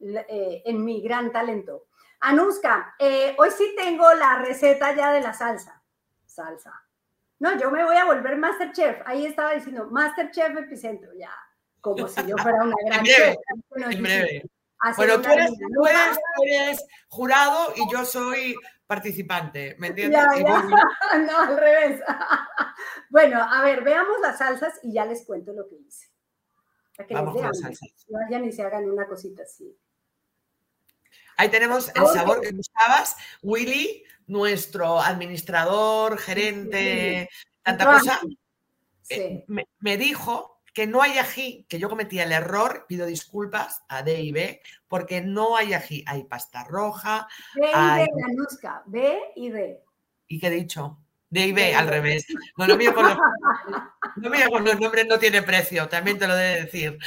[0.02, 1.88] eh, en mi gran talento.
[2.22, 5.82] Anuska, eh, hoy sí tengo la receta ya de la salsa.
[6.26, 6.74] Salsa.
[7.40, 9.02] No, yo me voy a volver Masterchef.
[9.06, 11.34] Ahí estaba diciendo Masterchef Epicentro, ya.
[11.80, 13.36] Como si yo fuera una gran chef.
[13.76, 14.44] En breve.
[14.96, 18.56] Bueno, tú eres, jurado y yo soy
[18.88, 20.22] participante, ¿me entiendes?
[21.28, 22.02] no, al revés.
[23.10, 26.08] bueno, a ver, veamos las salsas y ya les cuento lo que hice.
[27.10, 28.06] Vamos con las salsas.
[28.10, 29.76] No vayan y se hagan una cosita así.
[31.42, 33.16] Ahí tenemos el sabor que buscabas.
[33.42, 37.28] Willy, nuestro administrador, gerente,
[37.64, 38.22] tanta cosa,
[39.10, 44.04] eh, me, dijo que no hay ají, que yo cometía el error, pido disculpas a
[44.04, 46.04] D y B, porque no hay ají.
[46.06, 47.28] Hay pasta roja.
[47.56, 48.06] B y hay...
[48.06, 48.12] D,
[48.86, 49.84] B y D.
[50.28, 51.00] ¿Y qué he dicho?
[51.28, 52.28] D y B, al revés.
[52.56, 53.18] No, lo mío con los,
[54.52, 57.00] con los nombres no tiene precio, también te lo debe decir.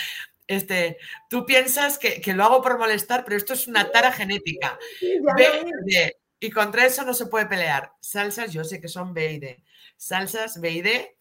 [0.47, 4.79] Este, tú piensas que, lo hago por molestar, pero esto es una tara genética.
[5.01, 5.45] B
[5.87, 6.17] y D.
[6.41, 7.93] Y contra eso no se puede pelear.
[8.01, 9.65] Salsas, yo sé que son B y D.
[9.97, 11.17] Salsas B y D.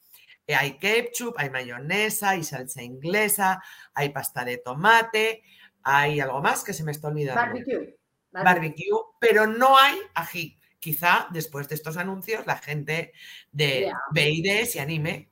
[0.45, 3.63] Eh, hay ketchup, hay mayonesa, hay salsa inglesa,
[3.93, 5.43] hay pasta de tomate,
[5.83, 7.41] hay algo más que se me está olvidando.
[7.41, 7.97] Barbecue.
[8.31, 10.59] Barbecue, pero no hay ají.
[10.79, 13.13] Quizá después de estos anuncios la gente
[13.53, 15.29] de B y D se anime.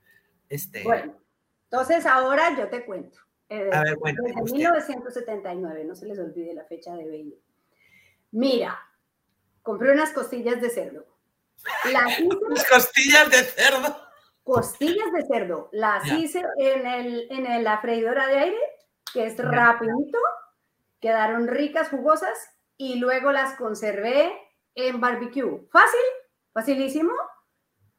[0.47, 0.83] Este...
[0.83, 1.17] Bueno,
[1.69, 3.19] entonces ahora yo te cuento.
[3.53, 7.33] Eh, a ver, Desde 1979, no se les olvide la fecha de BID.
[8.31, 8.79] Mira,
[9.61, 11.05] compré unas costillas de cerdo.
[11.91, 13.97] Las hice Las costillas de cerdo.
[14.43, 15.67] costillas de cerdo.
[15.73, 16.15] Las Ya.
[16.17, 18.59] hice en, el, en la freidora de aire,
[19.13, 19.43] que es Ya.
[19.43, 20.17] rapidito.
[21.01, 22.37] Quedaron ricas, jugosas.
[22.77, 24.31] Y luego las conservé
[24.75, 25.67] en barbecue.
[25.69, 25.99] Fácil,
[26.53, 27.11] facilísimo.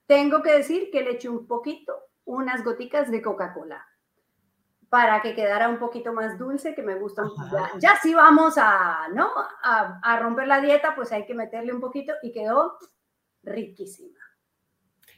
[0.07, 1.95] Tengo que decir que le eché un poquito,
[2.25, 3.87] unas goticas de Coca-Cola
[4.93, 7.23] para que quedara un poquito más dulce, que me gusta.
[7.51, 9.33] Ya, ya si vamos a, ¿no?
[9.63, 12.77] A, a romper la dieta, pues hay que meterle un poquito y quedó
[13.43, 14.19] riquísima.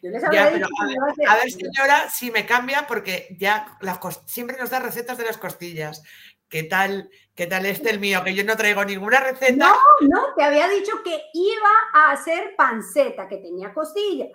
[0.00, 2.30] Yo les había Ya, dicho pero a ver, iba a ser- A ver, señora, si
[2.30, 6.04] me cambia, porque ya las siempre nos da recetas de las costillas.
[6.48, 8.22] ¿Qué tal, qué tal este el mío?
[8.22, 9.56] Que yo no traigo ninguna receta.
[9.56, 9.74] No,
[10.08, 14.26] no, te había dicho que iba a hacer panceta, que tenía costilla.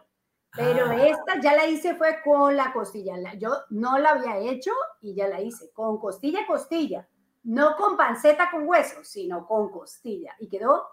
[0.55, 1.05] Pero Ah.
[1.07, 3.15] esta ya la hice fue con la costilla.
[3.17, 4.71] La- Yo no la había hecho
[5.01, 7.07] y ya la hice con costilla, costilla.
[7.43, 10.35] No con panceta con hueso, sino con costilla.
[10.39, 10.87] Y quedó,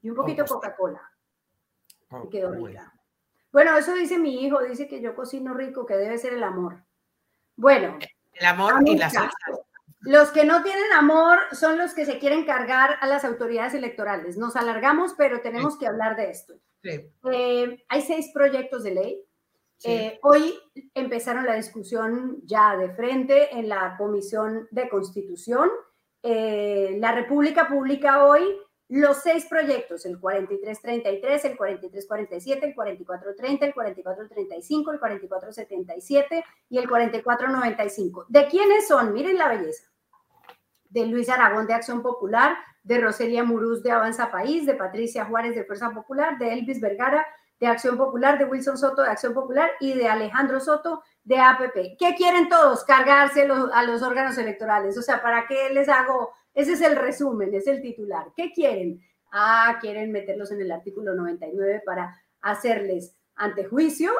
[0.00, 0.44] y un poquito.
[0.46, 1.02] Coca-Cola.
[2.10, 2.92] Oh, Y quedó rica.
[3.52, 6.82] Bueno, eso dice mi hijo, dice que yo cocino rico, que debe ser el amor.
[7.56, 7.98] Bueno,
[8.32, 9.36] El amor y la amiga, salsa.
[10.00, 14.36] los que no tienen amor son los que se quieren cargar a las autoridades electorales.
[14.38, 16.54] Nos alargamos, pero tenemos que hablar de esto.
[16.82, 19.24] Sí, Eh, hay seis proyectos de ley.
[19.76, 19.90] sí.
[19.90, 20.54] Eh, hoy
[20.94, 25.70] empezaron la discusión ya de frente en la Comisión de Constitución.
[26.22, 28.42] Eh, la República publica hoy
[28.88, 36.88] los seis proyectos, el 4333, el 4347, el 4430, el 4435, el 4477 y el
[36.88, 38.26] 4495.
[38.28, 39.12] ¿De quiénes son?
[39.14, 39.84] Miren la belleza.
[40.90, 45.54] De Luis Aragón de Acción Popular, de Roselia Muruz de Avanza País, de Patricia Juárez
[45.54, 47.24] de Fuerza Popular, de Elvis Vergara
[47.60, 51.96] de Acción Popular, de Wilson Soto de Acción Popular y de Alejandro Soto de APP.
[51.96, 52.82] ¿Qué quieren todos?
[52.84, 54.98] Cargarse los- a los órganos electorales.
[54.98, 56.32] O sea, ¿para qué les hago?
[56.54, 58.26] Ese es el resumen, es el titular.
[58.36, 59.00] ¿Qué quieren?
[59.30, 64.10] Ah, quieren meterlos en el artículo 99 para hacerles antejuicio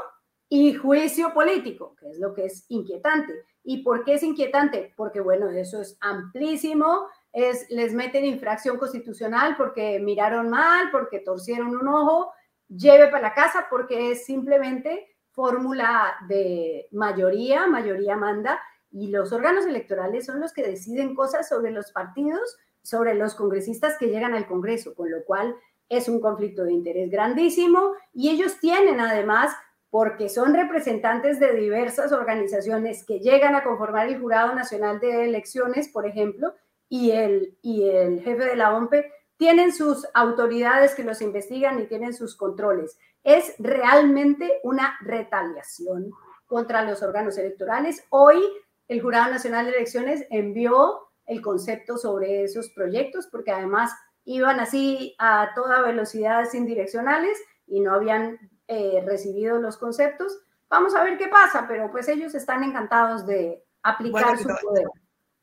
[0.49, 3.45] y juicio político, que es lo que es inquietante.
[3.65, 4.93] ¿Y por qué es inquietante?
[4.97, 11.77] Porque, bueno, eso es amplísimo, es, les meten infracción constitucional porque miraron mal, porque torcieron
[11.77, 12.33] un ojo,
[12.69, 18.61] lleve para la casa porque es simplemente fórmula de mayoría, mayoría manda,
[18.91, 23.97] y los órganos electorales son los que deciden cosas sobre los partidos, sobre los congresistas
[23.99, 25.57] que llegan al Congreso, con lo cual
[25.89, 29.55] es un conflicto de interés grandísimo y ellos tienen además,
[29.89, 35.89] porque son representantes de diversas organizaciones que llegan a conformar el Jurado Nacional de Elecciones,
[35.89, 36.55] por ejemplo,
[36.93, 41.87] y el, y el jefe de la OMPE, tienen sus autoridades que los investigan y
[41.87, 42.99] tienen sus controles.
[43.25, 46.11] Es realmente una retaliación
[46.45, 48.05] contra los órganos electorales.
[48.11, 48.43] Hoy
[48.89, 53.91] el Jurado Nacional de Elecciones envió el concepto sobre esos proyectos porque además
[54.27, 58.39] iban así a toda velocidad sin direccionales y no habían
[58.69, 60.43] eh, recibido los conceptos.
[60.69, 64.85] Vamos a ver qué pasa, pero pues ellos están encantados de aplicar Bueno, su poder.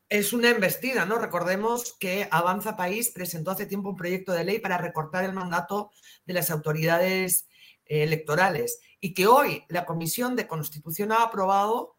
[0.10, 1.20] Es una embestida, ¿no?
[1.20, 5.92] Recordemos que Avanza País presentó hace tiempo un proyecto de ley para recortar el mandato
[6.26, 7.48] de las autoridades
[7.86, 11.96] eh, electorales y que hoy la Comisión de Constitución ha aprobado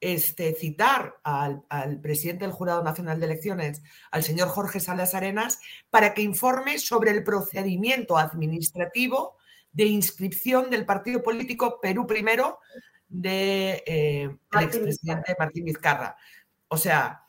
[0.00, 3.82] este, citar al, al presidente del Jurado Nacional de Elecciones,
[4.12, 5.58] al señor Jorge Salas Arenas,
[5.90, 9.36] para que informe sobre el procedimiento administrativo
[9.72, 12.60] de inscripción del partido político Perú Primero
[13.08, 16.16] de eh, el expresidente Martín Vizcarra.
[16.68, 17.27] O sea,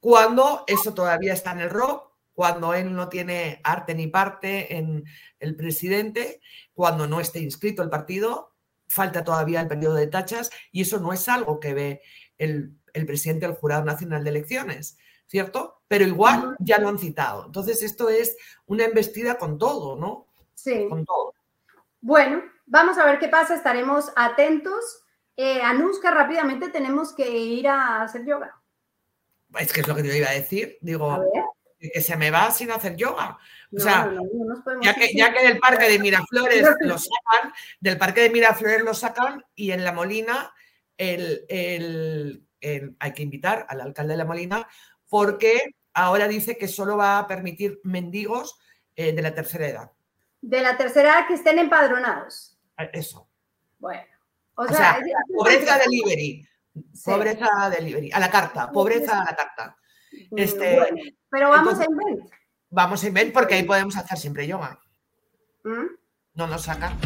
[0.00, 5.04] cuando eso todavía está en el ROC, cuando él no tiene arte ni parte en
[5.40, 6.40] el presidente,
[6.72, 8.54] cuando no esté inscrito el partido,
[8.86, 12.02] falta todavía el periodo de tachas y eso no es algo que ve
[12.38, 15.82] el, el presidente del Jurado Nacional de Elecciones, ¿cierto?
[15.88, 17.46] Pero igual ya lo han citado.
[17.46, 18.36] Entonces esto es
[18.66, 20.28] una embestida con todo, ¿no?
[20.54, 20.86] Sí.
[20.88, 21.34] Con todo.
[22.00, 25.04] Bueno, vamos a ver qué pasa, estaremos atentos.
[25.36, 28.57] Eh, Anuska, rápidamente tenemos que ir a hacer yoga.
[29.58, 30.78] Es que es lo que te iba a decir.
[30.80, 31.20] Digo, A
[31.80, 33.38] que se me va sin hacer yoga.
[33.74, 37.96] O sea, no, no, Ya que, ya que del parque de Miraflores lo sacan, del
[37.98, 40.52] parque de Miraflores lo sacan y en La Molina
[40.96, 44.66] el, el- el- hay que invitar al alcalde de La Molina
[45.08, 48.58] porque ahora dice que solo va a permitir mendigos
[48.96, 49.92] eh, de la tercera edad.
[50.40, 52.58] De la tercera edad que estén empadronados.
[52.78, 53.28] Eh, Eso.
[53.78, 54.02] Bueno.
[54.56, 55.00] O, O sea, sea,
[55.36, 56.48] Pobreza delivery.
[56.92, 57.10] Sí.
[57.10, 58.10] Pobreza delivery.
[58.12, 58.70] A la carta.
[58.70, 59.76] Pobreza a la carta.
[60.30, 60.96] Mm, este, bueno,
[61.30, 62.30] pero vamos entonces- a Invent.
[62.70, 64.78] Vamos a Invent porque ahí podemos hacer siempre yoga.
[65.64, 65.86] ¿Mm?
[66.34, 66.96] No nos sacan.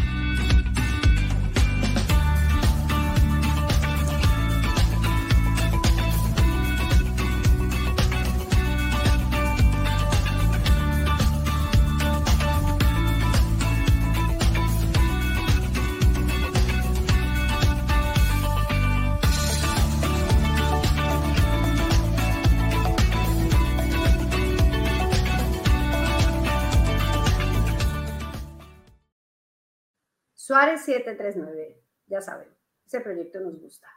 [30.63, 32.47] Suárez 739, ya saben,
[32.87, 33.89] ese proyecto nos gusta.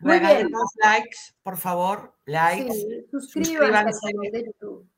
[0.00, 0.50] Muy bien.
[0.82, 2.72] likes, por favor, likes.
[2.72, 4.90] Sí, suscríbanse, de YouTube.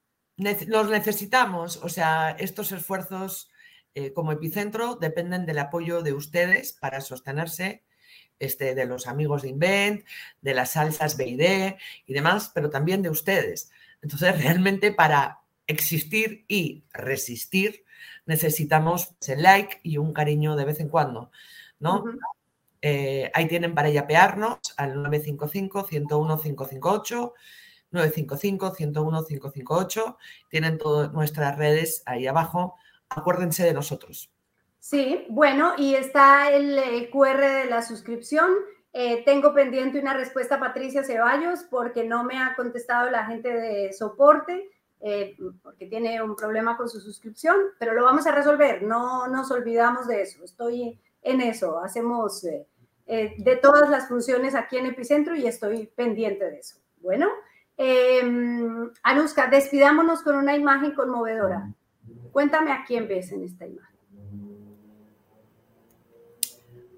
[0.66, 3.50] Los necesitamos, o sea, estos esfuerzos
[3.94, 7.84] eh, como epicentro dependen del apoyo de ustedes para sostenerse,
[8.38, 10.06] este, de los amigos de Invent,
[10.40, 11.74] de las salsas BID
[12.06, 13.70] y demás, pero también de ustedes.
[14.00, 17.84] Entonces, realmente para existir y resistir
[18.26, 21.30] necesitamos el like y un cariño de vez en cuando,
[21.78, 22.04] ¿no?
[22.80, 27.32] Eh, ahí tienen para yapearnos al 955-101-558,
[27.92, 30.16] 955-101-558.
[30.48, 32.76] Tienen todas nuestras redes ahí abajo.
[33.08, 34.30] Acuérdense de nosotros.
[34.78, 38.50] Sí, bueno, y está el, QR de la suscripción.
[38.92, 43.52] Eh, tengo pendiente una respuesta a Patricia Ceballos porque no me ha contestado la gente
[43.52, 44.70] de soporte.
[45.00, 49.48] Eh, porque tiene un problema con su suscripción, pero lo vamos a resolver, no nos
[49.52, 52.66] olvidamos de eso, estoy en eso, hacemos eh,
[53.06, 56.78] eh, de todas las funciones aquí en Epicentro y estoy pendiente de eso.
[57.00, 57.28] Bueno,
[57.76, 61.72] em, Anuska, despidámonos con una imagen conmovedora.
[62.32, 63.96] Cuéntame a quién ves en esta imagen.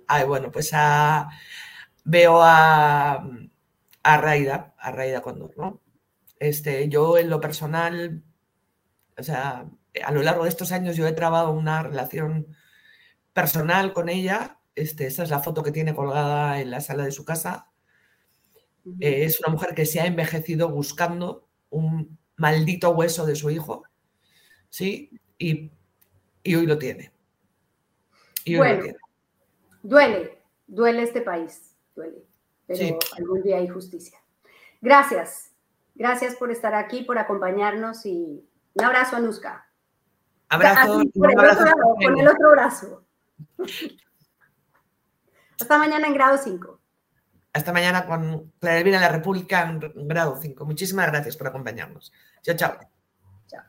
[0.06, 0.70] Ay, bueno, pues
[2.04, 3.28] veo a,
[4.02, 5.80] a Raida, a Raida Condor, ¿no?
[6.40, 8.24] Este, yo en lo personal,
[9.16, 9.70] o sea,
[10.02, 12.48] a lo largo de estos años yo he trabado una relación
[13.32, 14.58] personal con ella.
[14.74, 17.70] Este, esa es la foto que tiene colgada en la sala de su casa.
[19.00, 23.84] Eh, es una mujer que se ha envejecido buscando un maldito hueso de su hijo,
[24.70, 25.10] ¿sí?
[25.38, 25.70] Y,
[26.46, 27.12] hoy lo tiene.
[28.46, 28.98] Y hoy lo tiene.
[29.82, 32.24] Duele, duele este país, duele,
[32.66, 34.18] pero algún día hay justicia.
[34.80, 35.49] Gracias.
[36.00, 38.42] Gracias por estar aquí, por acompañarnos y
[38.72, 39.66] un abrazo, Anuska.
[40.48, 41.02] Abrazo.
[41.12, 43.04] con el otro brazo.
[45.60, 46.80] Hasta mañana en grado 5.
[47.52, 50.64] Hasta mañana con Clara en la República en grado 5.
[50.64, 52.10] Muchísimas gracias por acompañarnos.
[52.40, 52.78] Chao, chao.
[53.46, 53.64] Chao.